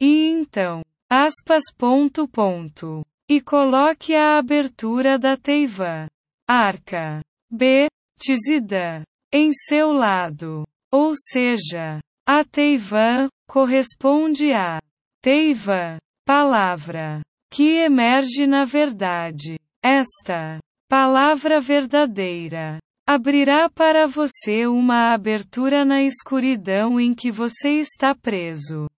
E 0.00 0.28
então, 0.30 0.80
aspas 1.06 1.64
ponto 1.76 2.26
ponto. 2.26 3.04
E 3.28 3.42
coloque 3.42 4.14
a 4.14 4.38
abertura 4.38 5.18
da 5.18 5.36
teiva. 5.36 6.06
Arca. 6.48 7.20
B. 7.50 7.88
Tizida. 8.18 9.02
Em 9.30 9.52
seu 9.52 9.92
lado. 9.92 10.66
Ou 10.90 11.12
seja, 11.14 12.00
a 12.26 12.42
Teivan 12.42 13.28
corresponde 13.46 14.52
a 14.52 14.80
Teiva, 15.22 15.98
palavra 16.24 17.20
que 17.50 17.76
emerge 17.84 18.46
na 18.46 18.64
verdade. 18.64 19.58
Esta 19.84 20.58
palavra 20.92 21.58
verdadeira 21.58 22.76
abrirá 23.06 23.66
para 23.70 24.06
você 24.06 24.66
uma 24.66 25.14
abertura 25.14 25.86
na 25.86 26.02
escuridão 26.02 27.00
em 27.00 27.14
que 27.14 27.30
você 27.30 27.78
está 27.78 28.14
preso. 28.14 28.90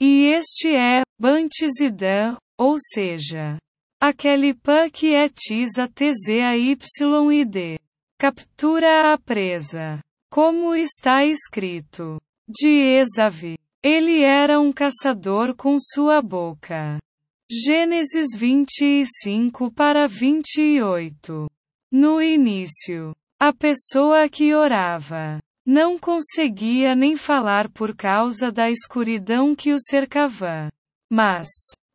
E 0.00 0.32
este 0.32 0.74
é 0.74 1.02
Bantizidã, 1.20 2.34
ou 2.56 2.78
seja, 2.80 3.58
aquele 4.00 4.54
pã 4.54 4.88
que 4.88 5.14
é 5.14 5.28
tisa 5.28 5.86
tzayyd. 5.86 7.78
Captura 8.18 9.12
a 9.12 9.18
presa. 9.18 10.00
Como 10.30 10.74
está 10.74 11.26
escrito 11.26 12.18
de 12.48 12.70
Esav. 13.00 13.54
Ele 13.82 14.24
era 14.24 14.58
um 14.58 14.72
caçador 14.72 15.54
com 15.54 15.76
sua 15.78 16.22
boca. 16.22 16.98
Gênesis 17.50 18.36
25 18.36 19.72
para 19.72 20.06
28. 20.06 21.50
No 21.90 22.20
início, 22.20 23.16
a 23.40 23.54
pessoa 23.54 24.28
que 24.28 24.54
orava 24.54 25.38
não 25.66 25.98
conseguia 25.98 26.94
nem 26.94 27.16
falar 27.16 27.70
por 27.70 27.96
causa 27.96 28.52
da 28.52 28.68
escuridão 28.68 29.54
que 29.54 29.72
o 29.72 29.80
cercava. 29.80 30.68
Mas, 31.10 31.48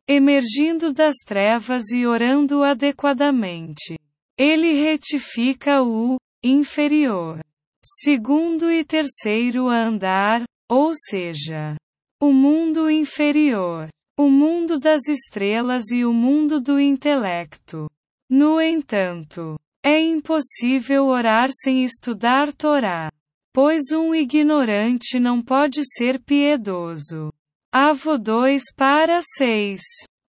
emergindo 0.08 0.92
das 0.92 1.18
trevas 1.24 1.88
e 1.90 2.04
orando 2.04 2.64
adequadamente, 2.64 3.96
ele 4.36 4.72
retifica 4.72 5.84
o 5.84 6.16
inferior, 6.42 7.38
segundo 7.80 8.72
e 8.72 8.84
terceiro 8.84 9.68
andar, 9.68 10.42
ou 10.68 10.92
seja, 10.96 11.76
o 12.20 12.32
mundo 12.32 12.90
inferior, 12.90 13.88
o 14.16 14.30
mundo 14.30 14.78
das 14.78 15.08
estrelas 15.08 15.90
e 15.90 16.04
o 16.04 16.12
mundo 16.12 16.60
do 16.60 16.78
intelecto. 16.78 17.90
No 18.30 18.60
entanto, 18.60 19.58
é 19.84 20.00
impossível 20.00 21.06
orar 21.06 21.48
sem 21.50 21.84
estudar 21.84 22.52
Torá, 22.52 23.10
pois 23.52 23.90
um 23.92 24.14
ignorante 24.14 25.18
não 25.18 25.42
pode 25.42 25.80
ser 25.84 26.20
piedoso. 26.20 27.32
Avo 27.72 28.16
2 28.16 28.62
para 28.76 29.20
6. 29.20 29.80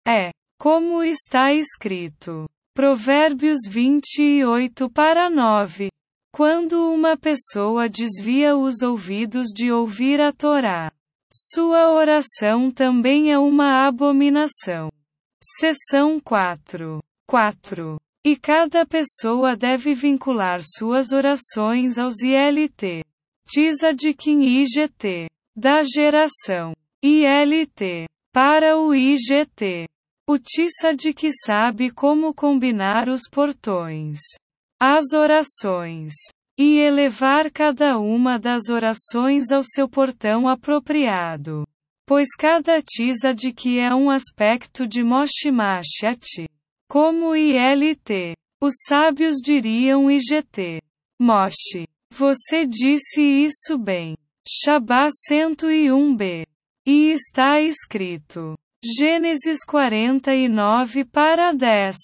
É, 0.07 0.31
como 0.59 1.03
está 1.03 1.53
escrito. 1.53 2.49
Provérbios 2.73 3.59
28 3.69 4.89
para 4.89 5.29
9. 5.29 5.89
Quando 6.33 6.91
uma 6.91 7.15
pessoa 7.15 7.87
desvia 7.87 8.57
os 8.57 8.81
ouvidos 8.81 9.47
de 9.55 9.71
ouvir 9.71 10.19
a 10.19 10.33
Torá, 10.33 10.91
sua 11.37 11.91
oração 11.91 12.71
também 12.71 13.29
é 13.29 13.37
uma 13.37 13.85
abominação. 13.85 14.89
Seção 15.43 16.17
4. 16.17 17.03
4. 17.27 17.99
E 18.25 18.37
cada 18.37 18.85
pessoa 18.85 19.53
deve 19.53 19.93
vincular 19.93 20.61
suas 20.63 21.11
orações 21.11 21.97
aos 21.97 22.21
ILT. 22.21 23.03
Tisa 23.49 23.93
de 23.93 24.13
Kim 24.13 24.43
IGT. 24.43 25.27
Da 25.53 25.83
geração. 25.83 26.73
ILT. 27.03 28.07
Para 28.33 28.77
o 28.77 28.95
IGT. 28.95 29.89
O 30.29 30.39
Tissa 30.39 30.95
de 30.95 31.13
que 31.13 31.31
sabe 31.33 31.91
como 31.91 32.33
combinar 32.33 33.09
os 33.09 33.23
portões. 33.29 34.19
As 34.79 35.11
orações 35.11 36.13
e 36.57 36.79
elevar 36.79 37.51
cada 37.51 37.97
uma 37.99 38.39
das 38.39 38.69
orações 38.69 39.51
ao 39.51 39.61
seu 39.63 39.89
portão 39.89 40.47
apropriado. 40.47 41.67
Pois 42.07 42.29
cada 42.37 42.81
tisa 42.81 43.33
de 43.33 43.51
que 43.51 43.79
é 43.79 43.93
um 43.93 44.09
aspecto 44.09 44.87
de 44.87 45.03
Moshimashati. 45.03 46.47
Como 46.87 47.35
ILT. 47.35 48.35
Os 48.61 48.75
sábios 48.87 49.37
diriam 49.43 50.09
IGT. 50.09 50.81
Moshi. 51.19 51.87
Você 52.13 52.65
disse 52.65 53.21
isso 53.21 53.77
bem. 53.77 54.15
Shabá 54.47 55.07
101b. 55.29 56.45
E 56.85 57.11
está 57.11 57.59
escrito. 57.59 58.55
Gênesis 58.83 59.65
49 59.65 61.05
para 61.05 61.51
10. 61.51 61.95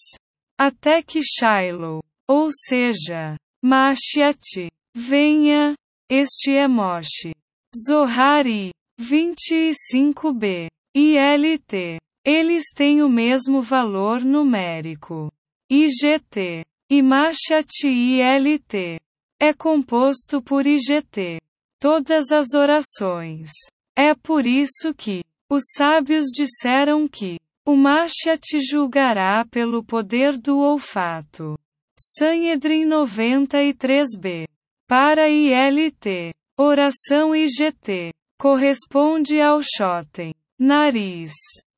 Até 0.58 1.04
que 1.04 1.22
Shiloh, 1.22 2.02
ou 2.28 2.50
seja, 2.52 3.36
Mashiach. 3.64 4.72
Venha, 4.96 5.76
este 6.10 6.52
é 6.54 6.68
Moshe. 6.68 7.34
Zohari. 7.76 8.72
25b. 9.00 10.68
ILT. 10.96 12.00
Eles 12.26 12.66
têm 12.76 13.02
o 13.02 13.10
mesmo 13.10 13.62
valor 13.62 14.24
numérico. 14.24 15.32
IGT. 15.70 16.66
E 16.90 17.02
Mashiach 17.02 17.86
ILT. 17.86 19.00
É 19.40 19.54
composto 19.54 20.42
por 20.42 20.66
IGT. 20.66 21.40
Todas 21.80 22.32
as 22.32 22.54
orações. 22.54 23.50
É 23.98 24.14
por 24.16 24.46
isso 24.46 24.94
que 24.94 25.24
os 25.50 25.64
sábios 25.76 26.28
disseram 26.28 27.08
que 27.08 27.38
o 27.66 27.76
Mashiach 27.76 28.60
julgará 28.60 29.46
pelo 29.46 29.84
poder 29.84 30.38
do 30.38 30.60
olfato. 30.60 31.58
Sanhedrin 31.98 32.88
93b. 32.88 34.48
Para 34.88 35.30
ILT. 35.30 36.34
Oração 36.58 37.36
IGT. 37.36 38.14
Corresponde 38.40 39.42
ao 39.42 39.60
Shoten. 39.62 40.34
Nariz. 40.60 41.34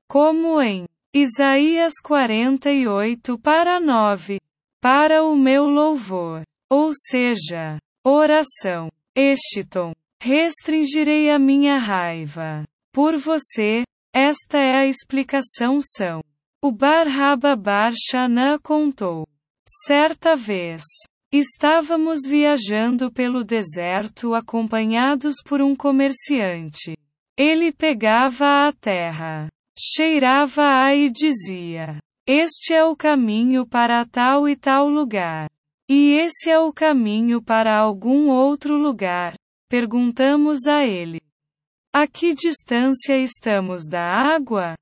Como 0.10 0.62
em 0.62 0.86
Isaías 1.14 1.94
48 2.04 3.38
para 3.40 3.80
9. 3.80 4.40
Para 4.82 5.24
o 5.24 5.36
meu 5.36 5.66
louvor. 5.66 6.44
Ou 6.70 6.92
seja, 6.94 7.78
oração. 8.06 8.90
Eshiton. 9.16 9.94
Restringirei 10.22 11.30
a 11.30 11.38
minha 11.38 11.78
raiva. 11.78 12.64
Por 12.92 13.18
você, 13.18 13.84
esta 14.14 14.58
é 14.58 14.78
a 14.78 14.86
explicação 14.86 15.80
são. 15.82 16.24
O 16.62 16.72
Bar 16.72 17.08
Bar 17.58 17.92
Shana 17.94 18.58
contou. 18.60 19.28
Certa 19.66 20.36
vez, 20.36 20.84
estávamos 21.32 22.24
viajando 22.28 23.10
pelo 23.10 23.46
deserto 23.46 24.36
acompanhados 24.36 25.36
por 25.44 25.62
um 25.62 25.74
comerciante. 25.74 26.98
Ele 27.38 27.72
pegava 27.72 28.68
a 28.68 28.74
terra, 28.74 29.48
cheirava-a 29.78 30.94
e 30.94 31.10
dizia: 31.10 31.98
Este 32.28 32.74
é 32.74 32.84
o 32.84 32.94
caminho 32.94 33.66
para 33.66 34.06
tal 34.06 34.50
e 34.50 34.56
tal 34.58 34.90
lugar. 34.90 35.50
E 35.90 36.18
esse 36.20 36.52
é 36.52 36.60
o 36.60 36.74
caminho 36.74 37.42
para 37.42 37.78
algum 37.78 38.30
outro 38.30 38.78
lugar? 38.78 39.34
Perguntamos 39.70 40.68
a 40.68 40.86
ele. 40.86 41.22
A 41.94 42.06
que 42.06 42.34
distância 42.34 43.18
estamos 43.18 43.88
da 43.88 44.12
água? 44.36 44.76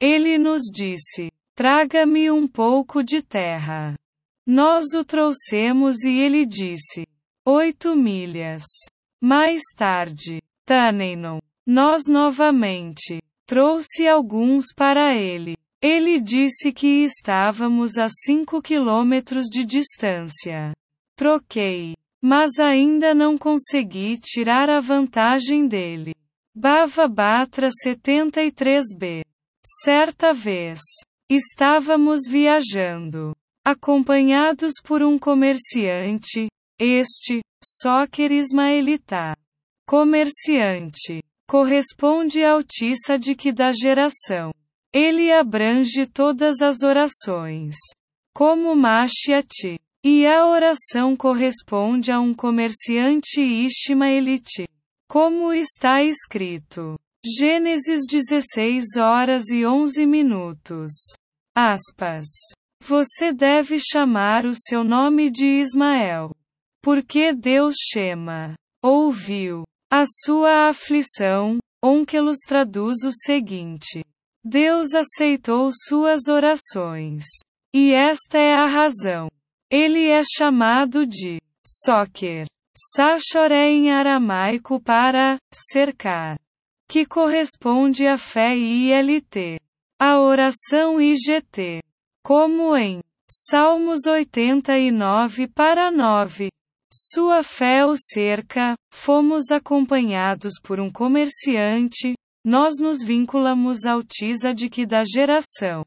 Ele 0.00 0.38
nos 0.38 0.62
disse: 0.72 1.28
Traga-me 1.56 2.30
um 2.30 2.46
pouco 2.46 3.02
de 3.02 3.20
terra. 3.20 3.94
Nós 4.50 4.94
o 4.94 5.04
trouxemos 5.04 6.04
e 6.04 6.20
ele 6.20 6.46
disse: 6.46 7.06
Oito 7.46 7.94
milhas. 7.94 8.64
Mais 9.22 9.60
tarde, 9.76 10.40
Tanenon, 10.64 11.38
nós 11.66 12.04
novamente, 12.08 13.20
trouxe 13.46 14.08
alguns 14.08 14.72
para 14.74 15.14
ele. 15.14 15.54
Ele 15.82 16.18
disse 16.18 16.72
que 16.72 17.04
estávamos 17.04 17.98
a 17.98 18.08
cinco 18.08 18.62
quilômetros 18.62 19.44
de 19.50 19.66
distância. 19.66 20.72
Troquei, 21.14 21.94
mas 22.22 22.58
ainda 22.58 23.14
não 23.14 23.36
consegui 23.36 24.16
tirar 24.16 24.70
a 24.70 24.80
vantagem 24.80 25.68
dele. 25.68 26.14
Bava 26.54 27.06
Batra 27.06 27.68
73b. 27.86 29.22
Certa 29.84 30.32
vez, 30.32 30.80
estávamos 31.28 32.20
viajando 32.26 33.36
acompanhados 33.68 34.74
por 34.82 35.02
um 35.02 35.18
comerciante, 35.18 36.48
este, 36.80 37.42
Soccer 37.62 38.32
Ismaelita. 38.32 39.36
Comerciante. 39.86 41.22
Corresponde 41.46 42.42
ao 42.42 42.62
que 43.34 43.52
da 43.52 43.70
geração. 43.70 44.54
Ele 44.90 45.30
abrange 45.30 46.06
todas 46.06 46.62
as 46.62 46.82
orações. 46.82 47.76
Como 48.34 48.74
Mashiach. 48.74 49.78
E 50.02 50.26
a 50.26 50.46
oração 50.46 51.14
corresponde 51.14 52.10
a 52.10 52.18
um 52.18 52.32
comerciante 52.32 53.42
Ishmaelite. 53.42 54.66
Como 55.10 55.52
está 55.52 56.02
escrito. 56.02 56.98
Gênesis 57.22 58.06
16 58.08 58.96
horas 58.96 59.48
e 59.50 59.66
11 59.66 60.06
minutos. 60.06 60.92
Aspas. 61.54 62.28
Você 62.82 63.32
deve 63.32 63.78
chamar 63.78 64.46
o 64.46 64.54
seu 64.54 64.82
nome 64.82 65.30
de 65.30 65.46
Ismael. 65.46 66.30
Porque 66.82 67.34
Deus 67.34 67.74
chama, 67.92 68.54
ouviu, 68.82 69.64
a 69.92 70.04
sua 70.06 70.68
aflição. 70.68 71.58
Onkelos 71.84 72.38
traduz 72.46 73.04
o 73.04 73.10
seguinte: 73.12 74.02
Deus 74.44 74.94
aceitou 74.94 75.70
suas 75.72 76.26
orações. 76.26 77.24
E 77.74 77.92
esta 77.92 78.38
é 78.38 78.54
a 78.54 78.66
razão. 78.66 79.28
Ele 79.70 80.08
é 80.08 80.20
chamado 80.22 81.06
de 81.06 81.38
Soker. 81.64 82.46
Sachoré 82.94 83.70
em 83.70 83.90
aramaico 83.90 84.80
para 84.80 85.36
cercar, 85.52 86.38
que 86.88 87.04
corresponde 87.04 88.06
à 88.06 88.16
fé 88.16 88.56
ILT. 88.56 89.58
A 90.00 90.20
oração 90.20 91.00
IGT 91.00 91.80
como 92.22 92.76
em 92.76 93.00
Salmos 93.30 94.06
89 94.06 95.48
para 95.48 95.90
9. 95.90 96.48
Sua 96.90 97.42
fé 97.42 97.84
o 97.84 97.94
cerca, 97.94 98.74
fomos 98.90 99.50
acompanhados 99.50 100.54
por 100.62 100.80
um 100.80 100.90
comerciante, 100.90 102.14
nós 102.44 102.78
nos 102.80 103.04
vinculamos 103.04 103.84
ao 103.84 104.02
Tisa 104.02 104.54
de 104.54 104.70
que 104.70 104.86
da 104.86 105.02
geração. 105.04 105.84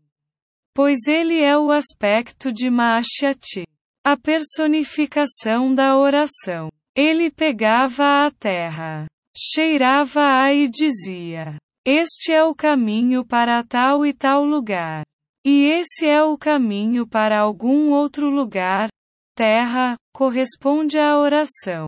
pois 0.75 1.07
ele 1.07 1.43
é 1.43 1.57
o 1.57 1.71
aspecto 1.71 2.51
de 2.51 2.69
Maashyati, 2.69 3.65
a 4.05 4.15
personificação 4.15 5.73
da 5.73 5.97
oração. 5.97 6.69
Ele 6.95 7.31
pegava 7.31 8.25
a 8.25 8.31
terra, 8.31 9.07
cheirava-a 9.35 10.53
e 10.53 10.69
dizia: 10.69 11.55
Este 11.85 12.31
é 12.31 12.43
o 12.43 12.53
caminho 12.53 13.25
para 13.25 13.63
tal 13.63 14.05
e 14.05 14.13
tal 14.13 14.45
lugar. 14.45 15.03
E 15.43 15.65
esse 15.65 16.07
é 16.07 16.23
o 16.23 16.37
caminho 16.37 17.07
para 17.07 17.39
algum 17.39 17.91
outro 17.91 18.29
lugar. 18.29 18.89
Terra, 19.35 19.97
corresponde 20.13 20.99
à 20.99 21.17
oração. 21.17 21.87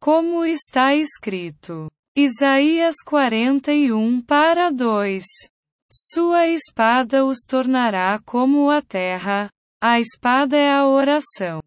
Como 0.00 0.44
está 0.44 0.94
escrito. 0.94 1.90
Isaías 2.14 2.96
41 3.04 4.20
para 4.22 4.70
2. 4.70 5.24
Sua 5.90 6.48
espada 6.48 7.24
os 7.24 7.38
tornará 7.48 8.18
como 8.24 8.70
a 8.70 8.82
terra, 8.82 9.48
a 9.80 10.00
espada 10.00 10.56
é 10.56 10.70
a 10.70 10.86
oração. 10.86 11.62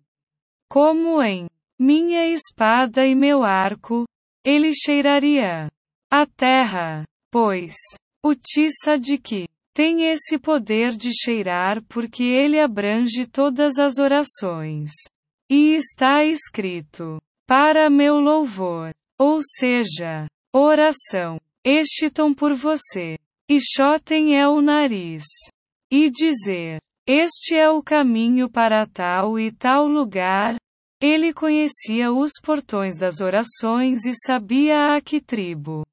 Como 0.69 1.23
em 1.23 1.47
minha 1.79 2.27
espada 2.27 3.05
e 3.05 3.15
meu 3.15 3.43
arco, 3.43 4.05
ele 4.43 4.71
cheiraria 4.73 5.71
a 6.11 6.25
terra, 6.25 7.05
pois 7.31 7.75
o 8.23 8.35
tiça 8.35 8.97
de 8.99 9.17
que 9.17 9.47
tem 9.73 10.11
esse 10.11 10.37
poder 10.37 10.91
de 10.91 11.11
cheirar 11.13 11.83
porque 11.87 12.23
ele 12.23 12.59
abrange 12.59 13.25
todas 13.25 13.77
as 13.77 13.97
orações. 13.97 14.91
E 15.49 15.75
está 15.75 16.23
escrito: 16.23 17.21
para 17.47 17.89
meu 17.89 18.19
louvor, 18.19 18.91
ou 19.17 19.41
seja, 19.41 20.27
oração, 20.53 21.39
tom 22.13 22.33
por 22.33 22.53
você. 22.53 23.17
E 23.49 23.59
chotem 23.59 24.37
é 24.37 24.47
o 24.47 24.61
nariz. 24.61 25.23
E 25.91 26.11
dizer: 26.11 26.79
Este 27.07 27.55
é 27.55 27.69
o 27.69 27.81
caminho 27.81 28.47
para 28.47 28.85
tal 28.85 29.39
e 29.39 29.51
tal 29.51 29.87
lugar, 29.87 30.55
ele 31.01 31.33
conhecia 31.33 32.11
os 32.11 32.33
portões 32.43 32.97
das 32.97 33.21
orações 33.21 34.05
e 34.05 34.13
sabia 34.13 34.95
a 34.95 35.01
que 35.01 35.19
tribo. 35.19 35.83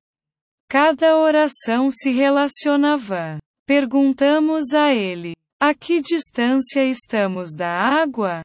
Cada 0.69 1.17
oração 1.17 1.89
se 1.91 2.11
relacionava. 2.11 3.39
Perguntamos 3.67 4.73
a 4.73 4.95
ele: 4.95 5.35
A 5.61 5.75
que 5.75 6.01
distância 6.01 6.85
estamos 6.85 7.53
da 7.53 7.69
água? 7.69 8.43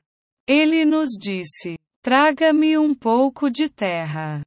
Ele 0.48 0.84
nos 0.84 1.10
disse: 1.12 1.78
Traga-me 2.02 2.76
um 2.78 2.96
pouco 2.96 3.50
de 3.52 3.70
terra. 3.70 4.42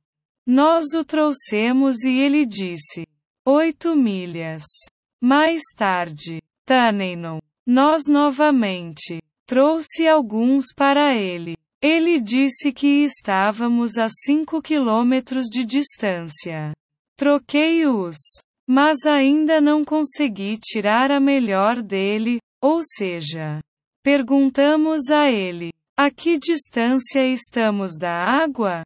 Nós 0.44 0.92
o 0.92 1.04
trouxemos 1.04 2.02
e 2.02 2.10
ele 2.18 2.44
disse: 2.44 3.06
Oito 3.46 3.94
milhas. 3.94 4.64
Mais 5.22 5.62
tarde, 5.76 6.42
Tanenon, 6.66 7.38
nós 7.64 8.02
novamente, 8.08 9.22
trouxe 9.46 10.08
alguns 10.08 10.66
para 10.74 11.16
ele. 11.16 11.56
Ele 11.80 12.20
disse 12.20 12.72
que 12.72 13.04
estávamos 13.04 13.96
a 13.96 14.08
5 14.08 14.60
quilômetros 14.60 15.44
de 15.44 15.64
distância. 15.64 16.72
Troquei-os. 17.16 18.16
Mas 18.66 19.04
ainda 19.06 19.60
não 19.60 19.84
consegui 19.84 20.56
tirar 20.58 21.10
a 21.10 21.20
melhor 21.20 21.82
dele, 21.82 22.38
ou 22.62 22.80
seja, 22.82 23.60
perguntamos 24.02 25.10
a 25.10 25.30
ele: 25.30 25.70
a 25.96 26.10
que 26.10 26.38
distância 26.38 27.26
estamos 27.26 27.96
da 27.98 28.24
água? 28.24 28.82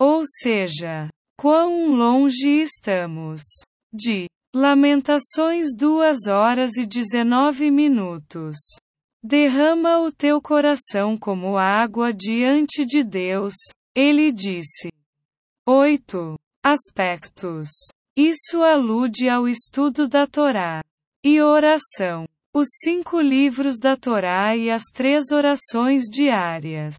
Ou 0.00 0.22
seja, 0.24 1.08
quão 1.36 1.94
longe 1.94 2.60
estamos? 2.60 3.42
De 3.92 4.26
Lamentações 4.54 5.76
2 5.76 6.26
horas 6.26 6.76
e 6.76 6.86
19 6.86 7.70
minutos. 7.70 8.56
Derrama 9.22 10.00
o 10.00 10.10
teu 10.10 10.40
coração 10.40 11.18
como 11.18 11.58
água 11.58 12.12
diante 12.14 12.86
de 12.86 13.04
Deus, 13.04 13.54
ele 13.94 14.32
disse. 14.32 14.90
8. 15.66 16.38
Aspectos. 16.64 17.68
Isso 18.20 18.64
alude 18.64 19.28
ao 19.28 19.46
estudo 19.46 20.08
da 20.08 20.26
Torá. 20.26 20.82
E 21.24 21.40
oração. 21.40 22.26
Os 22.52 22.66
cinco 22.82 23.20
livros 23.20 23.78
da 23.78 23.96
Torá 23.96 24.56
e 24.56 24.68
as 24.68 24.82
três 24.92 25.30
orações 25.30 26.02
diárias. 26.10 26.96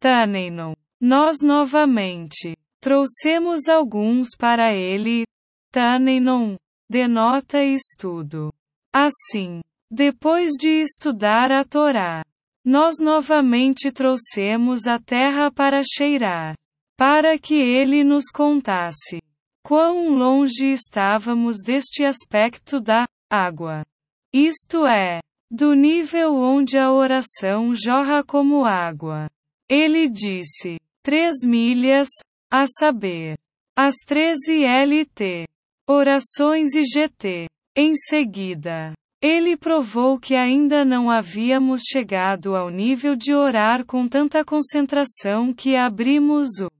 Taneinon. 0.00 0.74
Nós 1.00 1.36
novamente 1.40 2.56
trouxemos 2.80 3.68
alguns 3.68 4.30
para 4.36 4.74
ele. 4.74 5.24
Taneinon 5.70 6.56
denota 6.90 7.62
estudo. 7.62 8.52
Assim, 8.92 9.60
depois 9.88 10.54
de 10.58 10.70
estudar 10.80 11.52
a 11.52 11.62
Torá, 11.62 12.24
nós 12.64 12.96
novamente 13.00 13.92
trouxemos 13.92 14.88
a 14.88 14.98
terra 14.98 15.52
para 15.52 15.82
cheirar, 15.84 16.56
para 16.96 17.38
que 17.38 17.54
ele 17.54 18.02
nos 18.02 18.24
contasse 18.28 19.20
quão 19.68 20.16
longe 20.16 20.72
estávamos 20.72 21.58
deste 21.62 22.02
aspecto 22.02 22.80
da 22.80 23.06
água. 23.30 23.84
Isto 24.32 24.86
é, 24.86 25.20
do 25.50 25.74
nível 25.74 26.36
onde 26.36 26.78
a 26.78 26.90
oração 26.90 27.74
jorra 27.74 28.24
como 28.24 28.64
água. 28.64 29.28
Ele 29.68 30.08
disse: 30.08 30.78
três 31.02 31.44
milhas, 31.46 32.08
a 32.50 32.64
saber, 32.66 33.36
as 33.76 33.96
13 34.06 34.64
LT, 34.64 35.46
orações 35.86 36.74
e 36.74 36.82
GT. 36.84 37.46
Em 37.76 37.94
seguida, 37.94 38.94
ele 39.22 39.54
provou 39.54 40.18
que 40.18 40.34
ainda 40.34 40.82
não 40.82 41.10
havíamos 41.10 41.82
chegado 41.82 42.56
ao 42.56 42.70
nível 42.70 43.14
de 43.14 43.34
orar 43.34 43.84
com 43.84 44.08
tanta 44.08 44.42
concentração 44.42 45.52
que 45.52 45.76
abrimos 45.76 46.58
o 46.58 46.77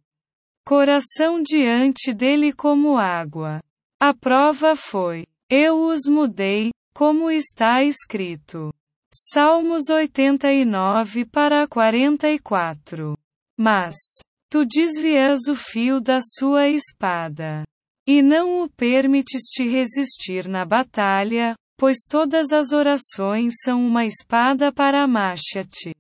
coração 0.69 1.43
diante 1.43 2.13
dele 2.13 2.53
como 2.53 2.99
água. 2.99 3.59
A 3.99 4.13
prova 4.13 4.77
foi: 4.77 5.25
eu 5.49 5.87
os 5.87 6.03
mudei, 6.07 6.73
como 6.95 7.31
está 7.31 7.83
escrito. 7.83 8.71
Salmos 9.11 9.89
89 9.89 11.25
para 11.25 11.67
44. 11.67 13.17
Mas 13.59 13.95
tu 14.51 14.67
desvias 14.67 15.49
o 15.49 15.55
fio 15.55 16.03
da 16.03 16.19
sua 16.21 16.69
espada 16.69 17.65
e 18.07 18.21
não 18.21 18.63
o 18.63 18.69
permites 18.69 19.45
te 19.45 19.67
resistir 19.67 20.47
na 20.47 20.67
batalha, 20.67 21.55
pois 21.79 22.01
todas 22.07 22.53
as 22.53 22.73
orações 22.73 23.55
são 23.65 23.87
uma 23.87 24.05
espada 24.05 24.71
para 24.71 25.05
Amashyati. 25.05 25.98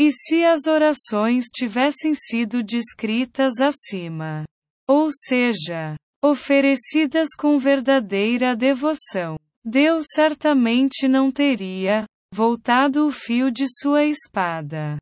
E 0.00 0.12
se 0.12 0.44
as 0.44 0.66
orações 0.66 1.46
tivessem 1.46 2.14
sido 2.14 2.62
descritas 2.62 3.60
acima, 3.60 4.44
ou 4.86 5.10
seja, 5.10 5.96
oferecidas 6.24 7.30
com 7.36 7.58
verdadeira 7.58 8.54
devoção, 8.54 9.36
Deus 9.64 10.06
certamente 10.14 11.08
não 11.08 11.32
teria 11.32 12.04
voltado 12.32 13.06
o 13.06 13.10
fio 13.10 13.50
de 13.50 13.64
sua 13.66 14.04
espada. 14.04 14.98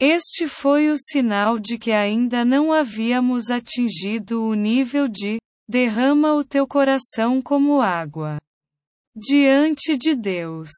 Este 0.00 0.46
foi 0.46 0.90
o 0.90 0.96
sinal 0.96 1.58
de 1.58 1.76
que 1.76 1.90
ainda 1.90 2.44
não 2.44 2.72
havíamos 2.72 3.50
atingido 3.50 4.44
o 4.44 4.54
nível 4.54 5.08
de 5.08 5.38
derrama 5.68 6.34
o 6.34 6.44
teu 6.44 6.68
coração 6.68 7.42
como 7.42 7.80
água. 7.80 8.38
Diante 9.16 9.96
de 9.96 10.14
Deus. 10.14 10.70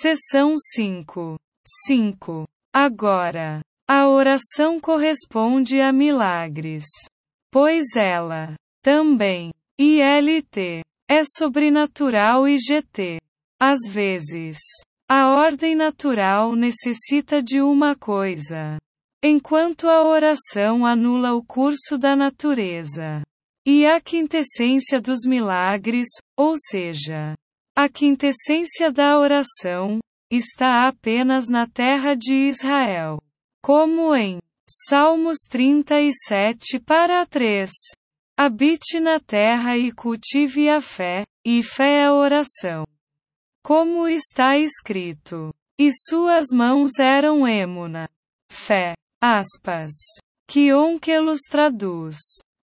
Seção 0.00 0.54
5. 0.56 1.36
5. 1.86 2.46
Agora, 2.78 3.62
a 3.88 4.06
oração 4.06 4.78
corresponde 4.78 5.80
a 5.80 5.90
milagres. 5.90 6.84
Pois 7.50 7.96
ela, 7.96 8.54
também, 8.82 9.50
ILT, 9.80 10.82
é 11.08 11.22
sobrenatural 11.24 12.46
e 12.46 12.58
GT. 12.58 13.18
Às 13.58 13.78
vezes, 13.88 14.58
a 15.08 15.30
ordem 15.30 15.74
natural 15.74 16.54
necessita 16.54 17.42
de 17.42 17.62
uma 17.62 17.96
coisa, 17.96 18.76
enquanto 19.24 19.88
a 19.88 20.04
oração 20.04 20.84
anula 20.84 21.32
o 21.32 21.42
curso 21.42 21.96
da 21.96 22.14
natureza. 22.14 23.22
E 23.66 23.86
a 23.86 23.98
quintessência 24.02 25.00
dos 25.00 25.20
milagres, 25.26 26.08
ou 26.36 26.56
seja, 26.58 27.32
a 27.74 27.88
quintessência 27.88 28.92
da 28.92 29.18
oração 29.18 29.98
está 30.30 30.88
apenas 30.88 31.48
na 31.48 31.66
terra 31.66 32.14
de 32.14 32.34
Israel. 32.48 33.18
Como 33.62 34.14
em 34.14 34.40
Salmos 34.68 35.38
37 35.48 36.80
para 36.80 37.24
3. 37.26 37.70
Habite 38.36 38.98
na 38.98 39.20
terra 39.20 39.78
e 39.78 39.92
cultive 39.92 40.68
a 40.68 40.80
fé, 40.80 41.24
e 41.44 41.62
fé 41.62 42.04
é 42.04 42.10
oração. 42.10 42.84
Como 43.64 44.08
está 44.08 44.58
escrito. 44.58 45.54
E 45.78 45.90
suas 45.92 46.46
mãos 46.52 46.98
eram 46.98 47.46
êmuna. 47.46 48.08
Fé. 48.50 48.94
Aspas. 49.22 49.92
Que 50.48 50.72
Onkelos 50.72 51.42
traduz. 51.50 52.16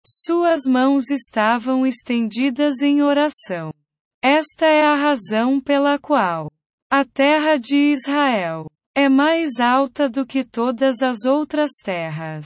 Suas 0.05 0.63
mãos 0.65 1.09
estavam 1.09 1.85
estendidas 1.85 2.81
em 2.81 3.01
oração. 3.01 3.73
Esta 4.21 4.65
é 4.65 4.81
a 4.81 4.95
razão 4.95 5.59
pela 5.59 5.97
qual 5.97 6.49
A 6.95 7.03
terra 7.03 7.57
de 7.57 7.91
Israel 7.91 8.67
é 8.95 9.09
mais 9.09 9.59
alta 9.59 10.07
do 10.07 10.27
que 10.27 10.43
todas 10.43 11.01
as 11.01 11.25
outras 11.25 11.71
terras. 11.83 12.45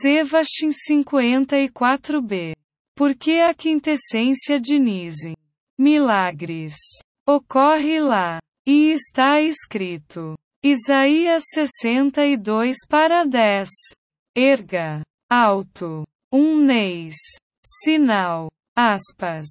Zevachim 0.00 0.68
54b. 0.68 2.54
Porque 2.94 3.40
a 3.40 3.52
quintessência 3.52 4.60
de 4.60 4.78
Nise. 4.78 5.34
Milagres. 5.76 6.76
Ocorre 7.28 7.98
lá. 7.98 8.38
E 8.64 8.92
está 8.92 9.40
escrito. 9.40 10.36
Isaías 10.64 11.42
62 11.52 12.76
para 12.88 13.24
10. 13.24 13.68
Erga. 14.36 15.02
Alto. 15.28 16.04
Um 16.32 16.56
neis. 16.56 17.16
Sinal. 17.82 18.48
Aspas. 18.78 19.48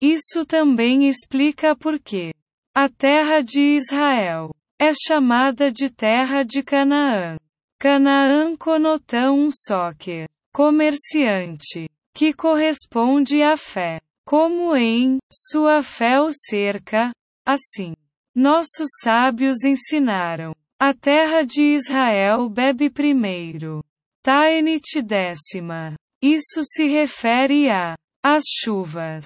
Isso 0.00 0.46
também 0.46 1.08
explica 1.08 1.74
por 1.74 1.98
que 1.98 2.32
a 2.76 2.90
terra 2.90 3.40
de 3.40 3.78
Israel 3.78 4.50
é 4.78 4.92
chamada 4.92 5.72
de 5.72 5.88
terra 5.88 6.42
de 6.42 6.62
Canaã. 6.62 7.38
Canaã 7.80 8.54
conota 8.54 9.32
um 9.32 9.48
soccer, 9.50 10.28
comerciante, 10.52 11.88
que 12.14 12.34
corresponde 12.34 13.42
à 13.42 13.56
fé, 13.56 13.98
como 14.26 14.76
em 14.76 15.16
sua 15.32 15.82
fé 15.82 16.20
o 16.20 16.28
cerca, 16.30 17.12
assim. 17.46 17.94
Nossos 18.34 18.90
sábios 19.02 19.64
ensinaram. 19.64 20.54
A 20.78 20.92
terra 20.92 21.46
de 21.46 21.62
Israel 21.62 22.46
bebe 22.50 22.90
primeiro. 22.90 23.82
Taenit 24.22 25.00
décima. 25.00 25.94
Isso 26.20 26.60
se 26.62 26.86
refere 26.86 27.70
a 27.70 27.96
as 28.22 28.42
chuvas 28.60 29.24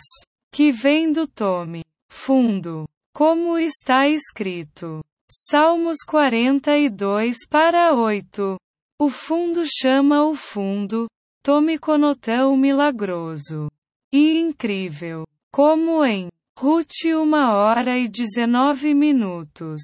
que 0.52 0.70
vem 0.70 1.10
do 1.10 1.26
tome 1.26 1.82
fundo, 2.08 2.86
como 3.20 3.58
está 3.58 4.08
escrito. 4.08 5.04
Salmos 5.30 5.98
42 6.06 7.46
para 7.50 7.92
8. 7.92 8.56
O 8.98 9.10
fundo 9.10 9.62
chama 9.66 10.24
o 10.26 10.34
fundo, 10.34 11.06
tome 11.44 11.78
conotão 11.78 12.56
milagroso. 12.56 13.68
E 14.10 14.38
incrível. 14.38 15.26
Como 15.52 16.02
em 16.02 16.28
Ruth 16.58 17.04
uma 17.14 17.52
hora 17.52 17.98
e 17.98 18.08
19 18.08 18.94
minutos. 18.94 19.82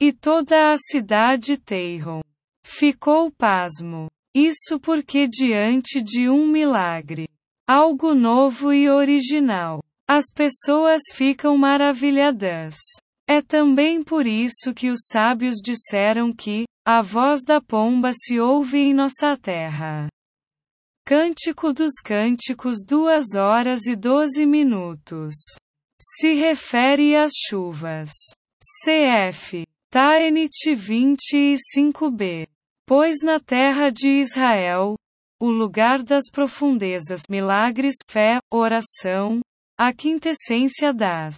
E 0.00 0.10
toda 0.10 0.72
a 0.72 0.76
cidade 0.78 1.58
Teiron 1.58 2.22
ficou 2.64 3.30
pasmo. 3.30 4.06
Isso 4.34 4.80
porque 4.80 5.28
diante 5.28 6.02
de 6.02 6.26
um 6.26 6.46
milagre, 6.46 7.28
algo 7.68 8.14
novo 8.14 8.72
e 8.72 8.88
original, 8.88 9.82
as 10.08 10.26
pessoas 10.34 11.00
ficam 11.14 11.56
maravilhadas. 11.56 12.76
É 13.28 13.40
também 13.40 14.02
por 14.02 14.26
isso 14.26 14.74
que 14.74 14.90
os 14.90 15.06
sábios 15.10 15.56
disseram 15.62 16.32
que 16.32 16.64
a 16.84 17.00
voz 17.00 17.42
da 17.46 17.60
pomba 17.60 18.12
se 18.12 18.40
ouve 18.40 18.78
em 18.78 18.92
nossa 18.92 19.36
terra. 19.36 20.08
Cântico 21.06 21.72
dos 21.72 21.94
Cânticos 22.04 22.84
2 22.86 23.34
horas 23.34 23.86
e 23.86 23.96
12 23.96 24.44
minutos. 24.46 25.34
Se 26.00 26.34
refere 26.34 27.16
às 27.16 27.32
chuvas. 27.48 28.10
CF. 28.84 29.64
Taenit 29.90 30.70
25b. 30.70 32.46
Pois 32.86 33.16
na 33.22 33.38
terra 33.38 33.90
de 33.90 34.08
Israel, 34.20 34.94
o 35.40 35.50
lugar 35.50 36.02
das 36.02 36.24
profundezas, 36.30 37.22
milagres, 37.28 37.96
fé, 38.08 38.38
oração, 38.52 39.40
a 39.78 39.92
quintessência 39.92 40.92
das 40.92 41.36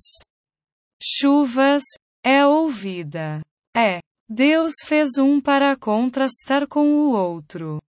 chuvas, 1.02 1.82
é 2.24 2.44
ouvida. 2.46 3.40
É. 3.76 4.00
Deus 4.26 4.72
fez 4.86 5.18
um 5.18 5.38
para 5.38 5.76
contrastar 5.76 6.66
com 6.66 6.88
o 6.88 7.12
outro. 7.12 7.80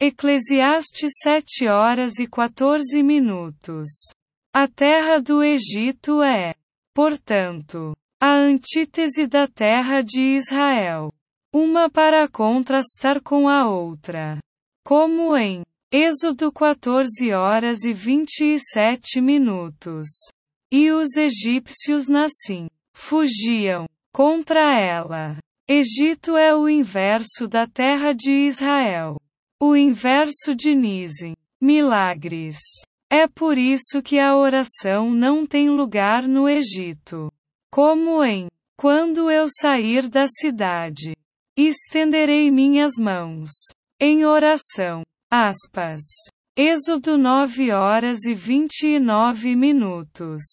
Eclesiastes 0.00 1.12
7 1.22 1.68
horas 1.68 2.18
e 2.18 2.26
14 2.26 3.00
minutos. 3.02 3.88
A 4.52 4.66
terra 4.66 5.20
do 5.20 5.42
Egito 5.42 6.20
é, 6.20 6.54
portanto, 6.92 7.94
a 8.20 8.32
antítese 8.32 9.26
da 9.26 9.46
terra 9.46 10.02
de 10.02 10.36
Israel. 10.36 11.12
Uma 11.52 11.88
para 11.88 12.28
contrastar 12.28 13.22
com 13.22 13.48
a 13.48 13.68
outra. 13.68 14.38
Como 14.84 15.36
em 15.36 15.62
Êxodo 15.96 16.50
14 16.50 17.32
horas 17.32 17.84
e 17.84 17.92
27 17.92 19.20
minutos. 19.20 20.08
E 20.68 20.90
os 20.90 21.16
egípcios 21.16 22.08
nascem, 22.08 22.68
fugiam 22.92 23.86
contra 24.12 24.76
ela. 24.76 25.38
Egito 25.70 26.36
é 26.36 26.52
o 26.52 26.68
inverso 26.68 27.46
da 27.46 27.68
terra 27.68 28.10
de 28.10 28.32
Israel. 28.32 29.20
O 29.62 29.76
inverso 29.76 30.52
de 30.52 30.74
Nizem. 30.74 31.36
Milagres. 31.62 32.56
É 33.08 33.28
por 33.28 33.56
isso 33.56 34.02
que 34.02 34.18
a 34.18 34.36
oração 34.36 35.12
não 35.12 35.46
tem 35.46 35.70
lugar 35.70 36.26
no 36.26 36.48
Egito. 36.48 37.30
Como 37.70 38.24
em 38.24 38.48
Quando 38.76 39.30
eu 39.30 39.46
sair 39.48 40.08
da 40.08 40.26
cidade, 40.26 41.14
estenderei 41.56 42.50
minhas 42.50 42.94
mãos 42.98 43.50
em 44.00 44.24
oração. 44.24 45.04
Aspas. 45.36 46.04
Êxodo 46.56 47.18
9 47.18 47.72
horas 47.72 48.22
e 48.24 48.34
29 48.34 49.56
minutos. 49.56 50.44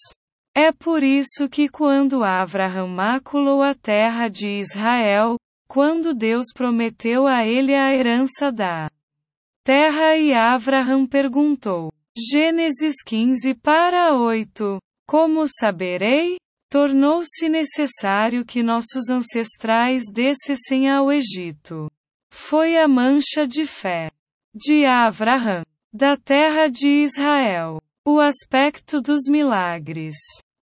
É 0.55 0.71
por 0.71 1.03
isso 1.03 1.47
que 1.47 1.69
quando 1.69 2.23
Avraham 2.23 2.87
maculou 2.87 3.61
a 3.61 3.75
terra 3.75 4.27
de 4.27 4.47
Israel, 4.59 5.35
quando 5.67 6.15
Deus 6.15 6.47
prometeu 6.51 7.27
a 7.27 7.45
ele 7.45 7.75
a 7.75 7.93
herança 7.93 8.51
da 8.51 8.89
terra 9.63 10.17
e 10.17 10.33
Avraham 10.33 11.05
perguntou. 11.05 11.93
Gênesis 12.17 13.03
15 13.05 13.53
para 13.53 14.17
8. 14.17 14.79
Como 15.07 15.45
saberei? 15.47 16.37
Tornou-se 16.71 17.47
necessário 17.47 18.43
que 18.43 18.63
nossos 18.63 19.11
ancestrais 19.11 20.05
descessem 20.11 20.89
ao 20.89 21.11
Egito. 21.11 21.87
Foi 22.33 22.77
a 22.77 22.87
mancha 22.87 23.45
de 23.45 23.63
fé 23.67 24.09
de 24.53 24.85
Avraham 24.85 25.63
da 25.93 26.17
terra 26.17 26.67
de 26.67 27.03
Israel. 27.03 27.81
O 28.05 28.19
aspecto 28.19 29.01
dos 29.01 29.27
milagres 29.29 30.15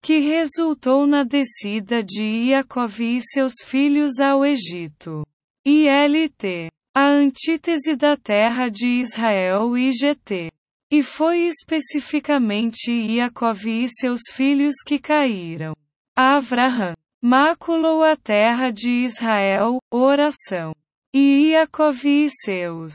que 0.02 0.20
resultou 0.20 1.06
na 1.06 1.24
descida 1.24 2.02
de 2.02 2.24
Iacov 2.24 3.00
e 3.00 3.20
seus 3.20 3.54
filhos 3.64 4.20
ao 4.20 4.44
Egito. 4.44 5.26
ILT. 5.66 6.70
A 6.94 7.08
antítese 7.08 7.96
da 7.96 8.16
terra 8.16 8.68
de 8.68 8.86
Israel 8.86 9.76
IGT. 9.76 10.50
E 10.90 11.02
foi 11.02 11.40
especificamente 11.48 12.92
Iacov 12.92 13.66
e 13.66 13.88
seus 13.88 14.20
filhos 14.32 14.76
que 14.86 14.98
caíram. 14.98 15.74
Avraham 16.16 16.94
maculou 17.20 18.02
a 18.04 18.16
terra 18.16 18.70
de 18.70 19.04
Israel, 19.04 19.78
oração. 19.92 20.72
E 21.12 21.50
Iacov 21.50 22.06
e 22.06 22.28
seus 22.30 22.94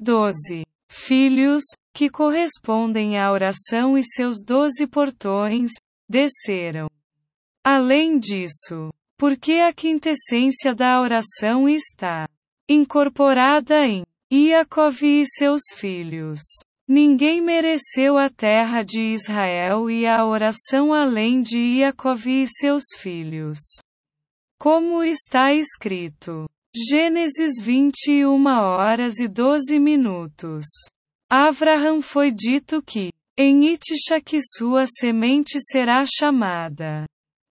12 0.00 0.64
filhos, 0.90 1.62
que 1.94 2.08
correspondem 2.08 3.18
à 3.18 3.32
oração 3.32 3.98
e 3.98 4.02
seus 4.02 4.42
doze 4.44 4.86
portões, 4.86 5.72
desceram. 6.08 6.88
Além 7.64 8.18
disso, 8.18 8.90
porque 9.18 9.54
a 9.54 9.72
quintessência 9.72 10.74
da 10.74 11.00
oração 11.00 11.68
está 11.68 12.28
incorporada 12.68 13.84
em 13.84 14.04
Iacov 14.32 15.02
e 15.02 15.24
seus 15.26 15.62
filhos. 15.76 16.40
Ninguém 16.86 17.40
mereceu 17.40 18.16
a 18.16 18.30
terra 18.30 18.82
de 18.82 19.00
Israel 19.00 19.90
e 19.90 20.06
a 20.06 20.24
oração 20.24 20.94
além 20.94 21.42
de 21.42 21.58
Iacov 21.58 22.26
e 22.26 22.46
seus 22.46 22.84
filhos. 22.98 23.58
Como 24.58 25.02
está 25.02 25.52
escrito. 25.52 26.48
Gênesis 26.86 27.60
21 27.60 28.46
horas 28.46 29.18
e 29.18 29.26
12 29.26 29.80
minutos. 29.80 30.64
Avraham 31.28 32.00
foi 32.00 32.30
dito 32.30 32.80
que, 32.80 33.10
em 33.36 33.72
Itishak 33.72 34.38
sua 34.56 34.84
semente 34.86 35.58
será 35.60 36.04
chamada. 36.06 37.04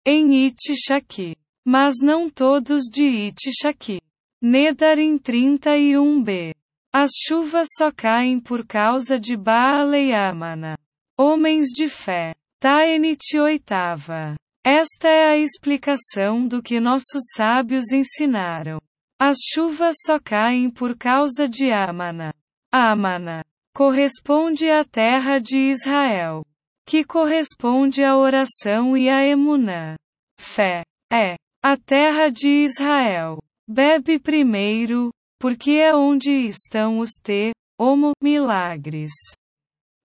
Em 0.06 0.46
Itishak. 0.46 1.34
Mas 1.66 1.96
não 2.00 2.30
todos 2.30 2.84
de 2.84 3.04
Itishak. 3.04 4.00
Nedarim 4.40 5.18
31b. 5.18 6.54
As 6.94 7.10
chuvas 7.26 7.66
só 7.76 7.90
caem 7.90 8.38
por 8.38 8.64
causa 8.64 9.18
de 9.18 9.36
Baal 9.36 9.92
e 9.92 10.14
Amana. 10.14 10.78
Homens 11.18 11.66
de 11.74 11.88
fé. 11.88 12.32
Taenit 12.60 13.36
oitava. 13.40 14.36
Esta 14.64 15.08
é 15.08 15.30
a 15.30 15.36
explicação 15.36 16.46
do 16.46 16.62
que 16.62 16.78
nossos 16.78 17.24
sábios 17.34 17.90
ensinaram. 17.90 18.78
As 19.18 19.38
chuvas 19.52 19.96
só 20.04 20.18
caem 20.18 20.70
por 20.70 20.96
causa 20.96 21.48
de 21.48 21.72
Amana. 21.72 22.34
Amana 22.70 23.42
corresponde 23.74 24.70
à 24.70 24.84
terra 24.84 25.38
de 25.38 25.58
Israel, 25.58 26.44
que 26.86 27.04
corresponde 27.04 28.04
à 28.04 28.16
oração 28.16 28.96
e 28.96 29.08
à 29.08 29.26
emunã. 29.26 29.96
Fé 30.38 30.82
é 31.12 31.36
a 31.62 31.76
terra 31.76 32.28
de 32.28 32.64
Israel. 32.64 33.38
Bebe 33.68 34.18
primeiro, 34.18 35.10
porque 35.40 35.72
é 35.72 35.94
onde 35.94 36.32
estão 36.46 36.98
os 36.98 37.12
te, 37.22 37.52
homo, 37.78 38.12
milagres. 38.22 39.12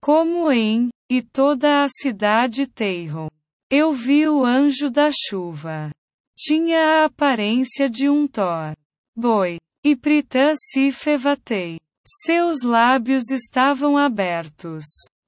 Como 0.02 0.52
em, 0.52 0.88
e 1.10 1.22
toda 1.22 1.82
a 1.82 1.86
cidade 1.88 2.66
Teiron. 2.66 3.28
Eu 3.70 3.92
vi 3.92 4.28
o 4.28 4.44
anjo 4.44 4.90
da 4.90 5.08
chuva. 5.10 5.90
Tinha 6.36 6.78
a 6.78 7.04
aparência 7.06 7.88
de 7.88 8.08
um 8.08 8.26
Thor. 8.26 8.74
Boi. 9.16 9.56
E 9.82 9.96
Pritã 9.96 10.52
se 10.54 10.92
fevatei. 10.92 11.78
Seus 12.06 12.62
lábios 12.62 13.30
estavam 13.30 13.96
abertos. 13.96 14.84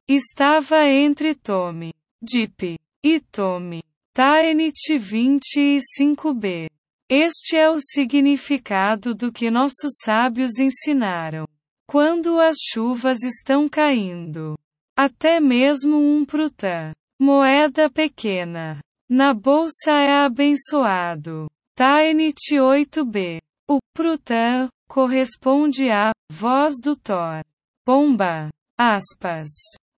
Estava 0.06 0.86
entre 0.86 1.34
Tome, 1.34 1.94
Dip 2.22 2.76
e 3.02 3.20
Tome. 3.20 3.82
Taenit 4.12 4.94
25b. 4.94 6.68
Este 7.08 7.56
é 7.56 7.70
o 7.70 7.78
significado 7.80 9.14
do 9.14 9.32
que 9.32 9.50
nossos 9.50 9.92
sábios 10.04 10.58
ensinaram. 10.58 11.46
Quando 11.86 12.38
as 12.38 12.56
chuvas 12.70 13.22
estão 13.22 13.66
caindo, 13.68 14.58
até 14.94 15.40
mesmo 15.40 15.96
um 15.96 16.24
prutã, 16.24 16.92
moeda 17.18 17.88
pequena, 17.88 18.80
na 19.08 19.32
bolsa 19.32 19.92
é 19.92 20.26
abençoado. 20.26 21.48
Taenit 21.74 22.54
8b. 22.54 23.38
O 23.68 23.78
prutã 23.94 24.68
corresponde 24.88 25.90
à 25.90 26.12
voz 26.30 26.74
do 26.82 26.96
Thor. 26.96 27.44
Bomba. 27.86 28.48
Aspas. 28.78 29.50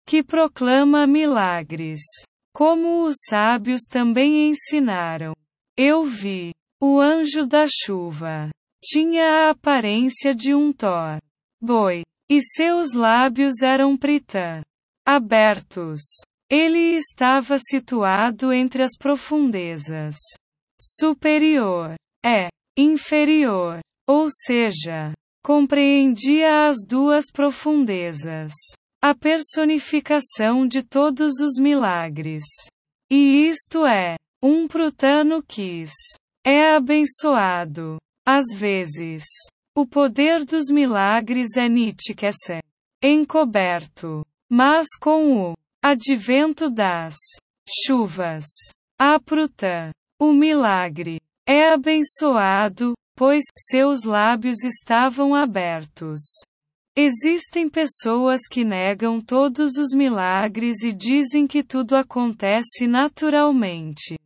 Que 0.07 0.23
proclama 0.23 1.07
milagres. 1.07 2.01
Como 2.55 3.05
os 3.05 3.17
sábios 3.29 3.83
também 3.91 4.51
ensinaram. 4.51 5.35
Eu 5.77 6.03
vi 6.03 6.53
o 6.83 7.01
anjo 7.01 7.47
da 7.47 7.67
chuva 7.69 8.51
tinha 8.83 9.25
a 9.25 9.51
aparência 9.51 10.35
de 10.35 10.55
um 10.55 10.73
Thor. 10.73 11.19
Boi. 11.61 12.03
E 12.31 12.41
seus 12.41 12.93
lábios 12.95 13.61
eram 13.63 13.97
pritã. 13.97 14.63
Abertos. 15.07 16.01
Ele 16.49 16.97
estava 16.97 17.59
situado 17.59 18.53
entre 18.53 18.83
as 18.83 18.97
profundezas. 18.97 20.17
Superior. 20.81 21.95
É. 22.25 22.49
Inferior. 22.83 23.81
Ou 24.09 24.29
seja, 24.31 25.13
compreendia 25.45 26.67
as 26.67 26.79
duas 26.89 27.27
profundezas. 27.31 28.53
A 29.03 29.15
personificação 29.15 30.67
de 30.67 30.83
todos 30.83 31.41
os 31.41 31.61
milagres. 31.61 32.43
E 33.11 33.47
isto 33.49 33.85
é, 33.85 34.17
um 34.43 34.67
prutano 34.67 35.43
quis 35.43 35.93
é 36.43 36.75
abençoado. 36.75 37.99
Às 38.27 38.47
vezes, 38.55 39.25
o 39.77 39.87
poder 39.87 40.47
dos 40.47 40.71
milagres 40.71 41.59
é 41.59 41.69
nítiquece, 41.69 42.61
encoberto. 43.03 44.25
Mas 44.51 44.87
com 44.99 45.51
o 45.51 45.55
advento 45.85 46.71
das 46.71 47.15
chuvas, 47.85 48.47
a 48.99 49.21
pruta, 49.21 49.91
o 50.19 50.33
milagre, 50.33 51.21
é 51.53 51.73
abençoado, 51.73 52.95
pois 53.17 53.43
seus 53.59 54.05
lábios 54.05 54.63
estavam 54.63 55.35
abertos. 55.35 56.21
Existem 56.97 57.69
pessoas 57.69 58.43
que 58.49 58.65
negam 58.65 59.21
todos 59.21 59.77
os 59.77 59.93
milagres 59.93 60.85
e 60.85 60.93
dizem 60.93 61.49
que 61.49 61.65
tudo 61.65 61.97
acontece 61.97 62.87
naturalmente. 62.87 64.17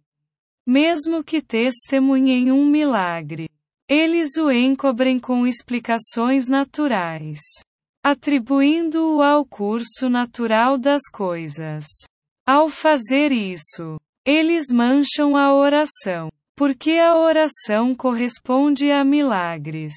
Mesmo 0.66 1.24
que 1.24 1.40
testemunhem 1.40 2.52
um 2.52 2.66
milagre, 2.66 3.48
eles 3.88 4.36
o 4.36 4.50
encobrem 4.50 5.18
com 5.18 5.46
explicações 5.46 6.46
naturais, 6.46 7.40
atribuindo-o 8.02 9.22
ao 9.22 9.46
curso 9.46 10.10
natural 10.10 10.76
das 10.76 11.08
coisas. 11.10 11.86
Ao 12.46 12.68
fazer 12.68 13.32
isso, 13.32 13.98
eles 14.26 14.66
mancham 14.70 15.38
a 15.38 15.54
oração, 15.54 16.28
porque 16.56 16.92
a 16.92 17.16
oração 17.16 17.94
corresponde 17.94 18.90
a 18.90 19.04
milagres 19.04 19.94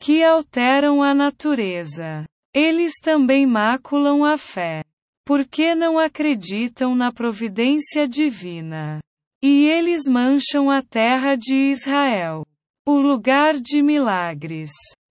que 0.00 0.24
alteram 0.24 1.02
a 1.02 1.14
natureza. 1.14 2.24
Eles 2.54 2.94
também 3.00 3.46
maculam 3.46 4.24
a 4.24 4.36
fé, 4.36 4.82
porque 5.24 5.74
não 5.74 5.98
acreditam 5.98 6.94
na 6.94 7.12
providência 7.12 8.06
divina. 8.08 9.00
E 9.42 9.68
eles 9.68 10.02
mancham 10.08 10.70
a 10.70 10.82
terra 10.82 11.36
de 11.36 11.70
Israel, 11.70 12.44
o 12.86 12.98
lugar 12.98 13.54
de 13.54 13.82
milagres. 13.82 14.70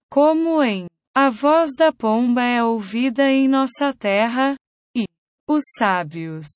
Como 0.09 0.61
em 0.61 0.87
A 1.15 1.29
voz 1.29 1.71
da 1.77 1.91
pomba 1.91 2.41
é 2.41 2.63
ouvida 2.63 3.29
em 3.29 3.47
nossa 3.47 3.93
terra, 3.93 4.55
e 4.95 5.05
os 5.47 5.63
sábios 5.77 6.47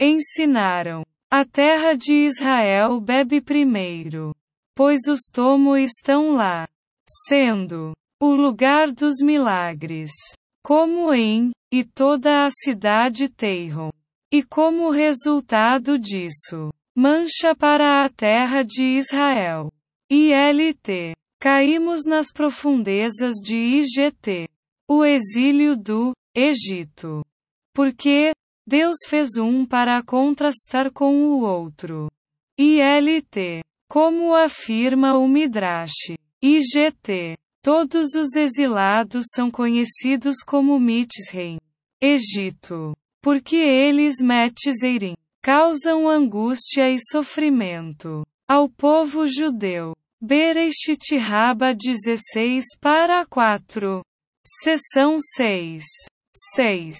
ensinaram. 0.00 1.02
A 1.36 1.44
terra 1.44 1.94
de 1.96 2.14
Israel 2.14 3.00
bebe 3.00 3.40
primeiro, 3.40 4.32
pois 4.72 5.00
os 5.08 5.22
tomos 5.32 5.80
estão 5.80 6.30
lá, 6.30 6.68
sendo 7.26 7.92
o 8.22 8.36
lugar 8.36 8.92
dos 8.92 9.16
milagres. 9.20 10.12
Como 10.64 11.12
em, 11.12 11.50
e 11.72 11.82
toda 11.82 12.44
a 12.44 12.48
cidade 12.50 13.28
Teiron. 13.28 13.90
E 14.32 14.44
como 14.44 14.92
resultado 14.92 15.98
disso, 15.98 16.70
Mancha 16.96 17.52
para 17.58 18.04
a 18.04 18.08
terra 18.08 18.62
de 18.62 18.96
Israel. 18.96 19.72
ILT. 20.08 21.16
Caímos 21.40 22.06
nas 22.06 22.30
profundezas 22.32 23.34
de 23.42 23.56
IGT. 23.56 24.48
O 24.88 25.04
exílio 25.04 25.76
do 25.76 26.12
Egito. 26.32 27.26
Porque 27.74 28.30
Deus 28.66 28.96
fez 29.08 29.36
um 29.36 29.66
para 29.66 30.02
contrastar 30.02 30.90
com 30.90 31.14
o 31.24 31.40
outro. 31.40 32.10
ILT. 32.58 33.62
Como 33.88 34.34
afirma 34.34 35.18
o 35.18 35.28
Midrash. 35.28 36.16
IGT. 36.42 37.36
Todos 37.62 38.14
os 38.14 38.34
exilados 38.34 39.26
são 39.34 39.50
conhecidos 39.50 40.36
como 40.44 40.78
Mitzrayim. 40.80 41.58
Egito. 42.00 42.96
Porque 43.22 43.56
eles 43.56 44.20
Metzeirim 44.20 45.14
causam 45.42 46.08
angústia 46.08 46.90
e 46.90 46.98
sofrimento 46.98 48.26
ao 48.48 48.68
povo 48.68 49.26
judeu. 49.26 49.94
Bereshit 50.20 51.18
Rabba 51.18 51.74
16 51.74 52.64
para 52.80 53.26
4. 53.26 54.02
Seção 54.46 55.16
6. 55.18 55.84
6. 56.54 56.96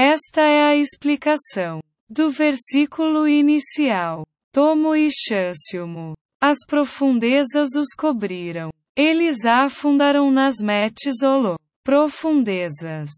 Esta 0.00 0.42
é 0.42 0.62
a 0.62 0.76
explicação 0.76 1.80
do 2.08 2.30
versículo 2.30 3.26
inicial. 3.26 4.24
Tomo 4.52 4.94
e 4.94 5.08
Xânciumo. 5.10 6.12
As 6.40 6.58
profundezas 6.64 7.74
os 7.74 7.88
cobriram. 7.98 8.70
Eles 8.96 9.44
afundaram 9.44 10.30
nas 10.30 10.58
metes 10.60 11.20
olo. 11.24 11.58
Profundezas. 11.82 13.10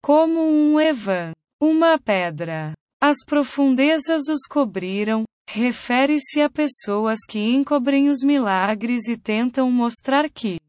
Como 0.00 0.40
um 0.40 0.78
evan. 0.78 1.32
Uma 1.60 1.98
pedra. 1.98 2.72
As 3.02 3.24
profundezas 3.26 4.28
os 4.28 4.46
cobriram, 4.48 5.24
refere-se 5.50 6.40
a 6.40 6.48
pessoas 6.48 7.18
que 7.28 7.40
encobrem 7.40 8.08
os 8.08 8.22
milagres 8.22 9.08
e 9.08 9.16
tentam 9.16 9.68
mostrar 9.72 10.30
que 10.30 10.60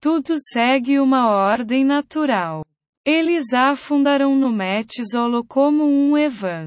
tudo 0.00 0.36
segue 0.38 0.98
uma 0.98 1.28
ordem 1.28 1.84
natural. 1.84 2.64
Eles 3.06 3.52
afundaram 3.52 4.34
no 4.34 4.50
Metzolo 4.50 5.44
como 5.44 5.84
um 5.84 6.16
Evan. 6.16 6.66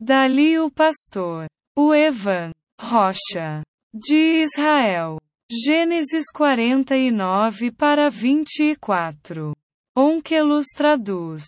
Dali 0.00 0.58
o 0.58 0.70
pastor, 0.70 1.46
o 1.76 1.92
Evan, 1.92 2.52
rocha, 2.80 3.62
de 3.92 4.42
Israel. 4.42 5.18
Gênesis 5.52 6.24
49 6.32 7.70
para 7.70 8.08
24. 8.08 9.52
Onkelos 9.94 10.66
traduz. 10.74 11.44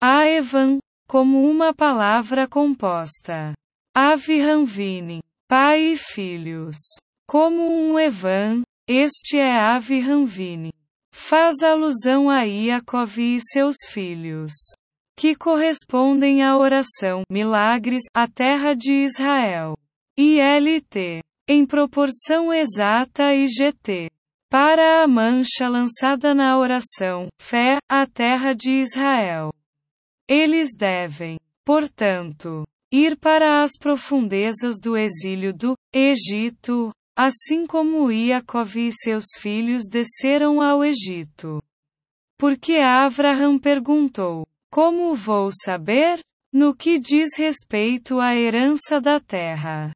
A 0.00 0.24
Evan, 0.24 0.78
como 1.08 1.50
uma 1.50 1.74
palavra 1.74 2.46
composta. 2.46 3.54
Ave 3.92 4.38
Ranvini, 4.40 5.20
pai 5.48 5.94
e 5.94 5.96
filhos. 5.96 6.76
Como 7.28 7.68
um 7.68 7.98
Evan, 7.98 8.62
este 8.88 9.36
é 9.36 9.60
Ave 9.60 9.98
Ranvini. 9.98 10.70
Faz 11.30 11.62
alusão 11.62 12.28
a 12.28 12.42
Iacov 12.42 13.16
e 13.20 13.38
seus 13.38 13.76
filhos, 13.88 14.50
que 15.16 15.36
correspondem 15.36 16.42
à 16.42 16.58
oração 16.58 17.22
milagres, 17.30 18.02
a 18.12 18.26
terra 18.26 18.74
de 18.74 19.04
Israel. 19.04 19.76
ILT, 20.18 21.22
em 21.48 21.64
proporção 21.64 22.52
exata 22.52 23.32
e 23.32 23.46
GT. 23.46 24.10
Para 24.50 25.04
a 25.04 25.06
mancha 25.06 25.68
lançada 25.68 26.34
na 26.34 26.58
oração, 26.58 27.28
fé, 27.40 27.78
a 27.88 28.04
terra 28.08 28.52
de 28.52 28.80
Israel. 28.80 29.52
Eles 30.28 30.70
devem, 30.76 31.38
portanto, 31.64 32.64
ir 32.92 33.16
para 33.16 33.62
as 33.62 33.78
profundezas 33.78 34.80
do 34.82 34.96
exílio 34.96 35.54
do 35.54 35.76
Egito, 35.94 36.90
assim 37.16 37.66
como 37.66 38.10
Iacov 38.10 38.76
e 38.76 38.90
seus 38.92 39.24
filhos 39.38 39.88
desceram 39.88 40.60
ao 40.60 40.84
Egito. 40.84 41.62
Porque 42.38 42.78
Avraham 42.78 43.58
perguntou: 43.58 44.46
Como 44.70 45.14
vou 45.14 45.50
saber? 45.52 46.20
No 46.52 46.74
que 46.74 46.98
diz 46.98 47.36
respeito 47.36 48.18
à 48.18 48.34
herança 48.34 49.00
da 49.00 49.20
terra. 49.20 49.92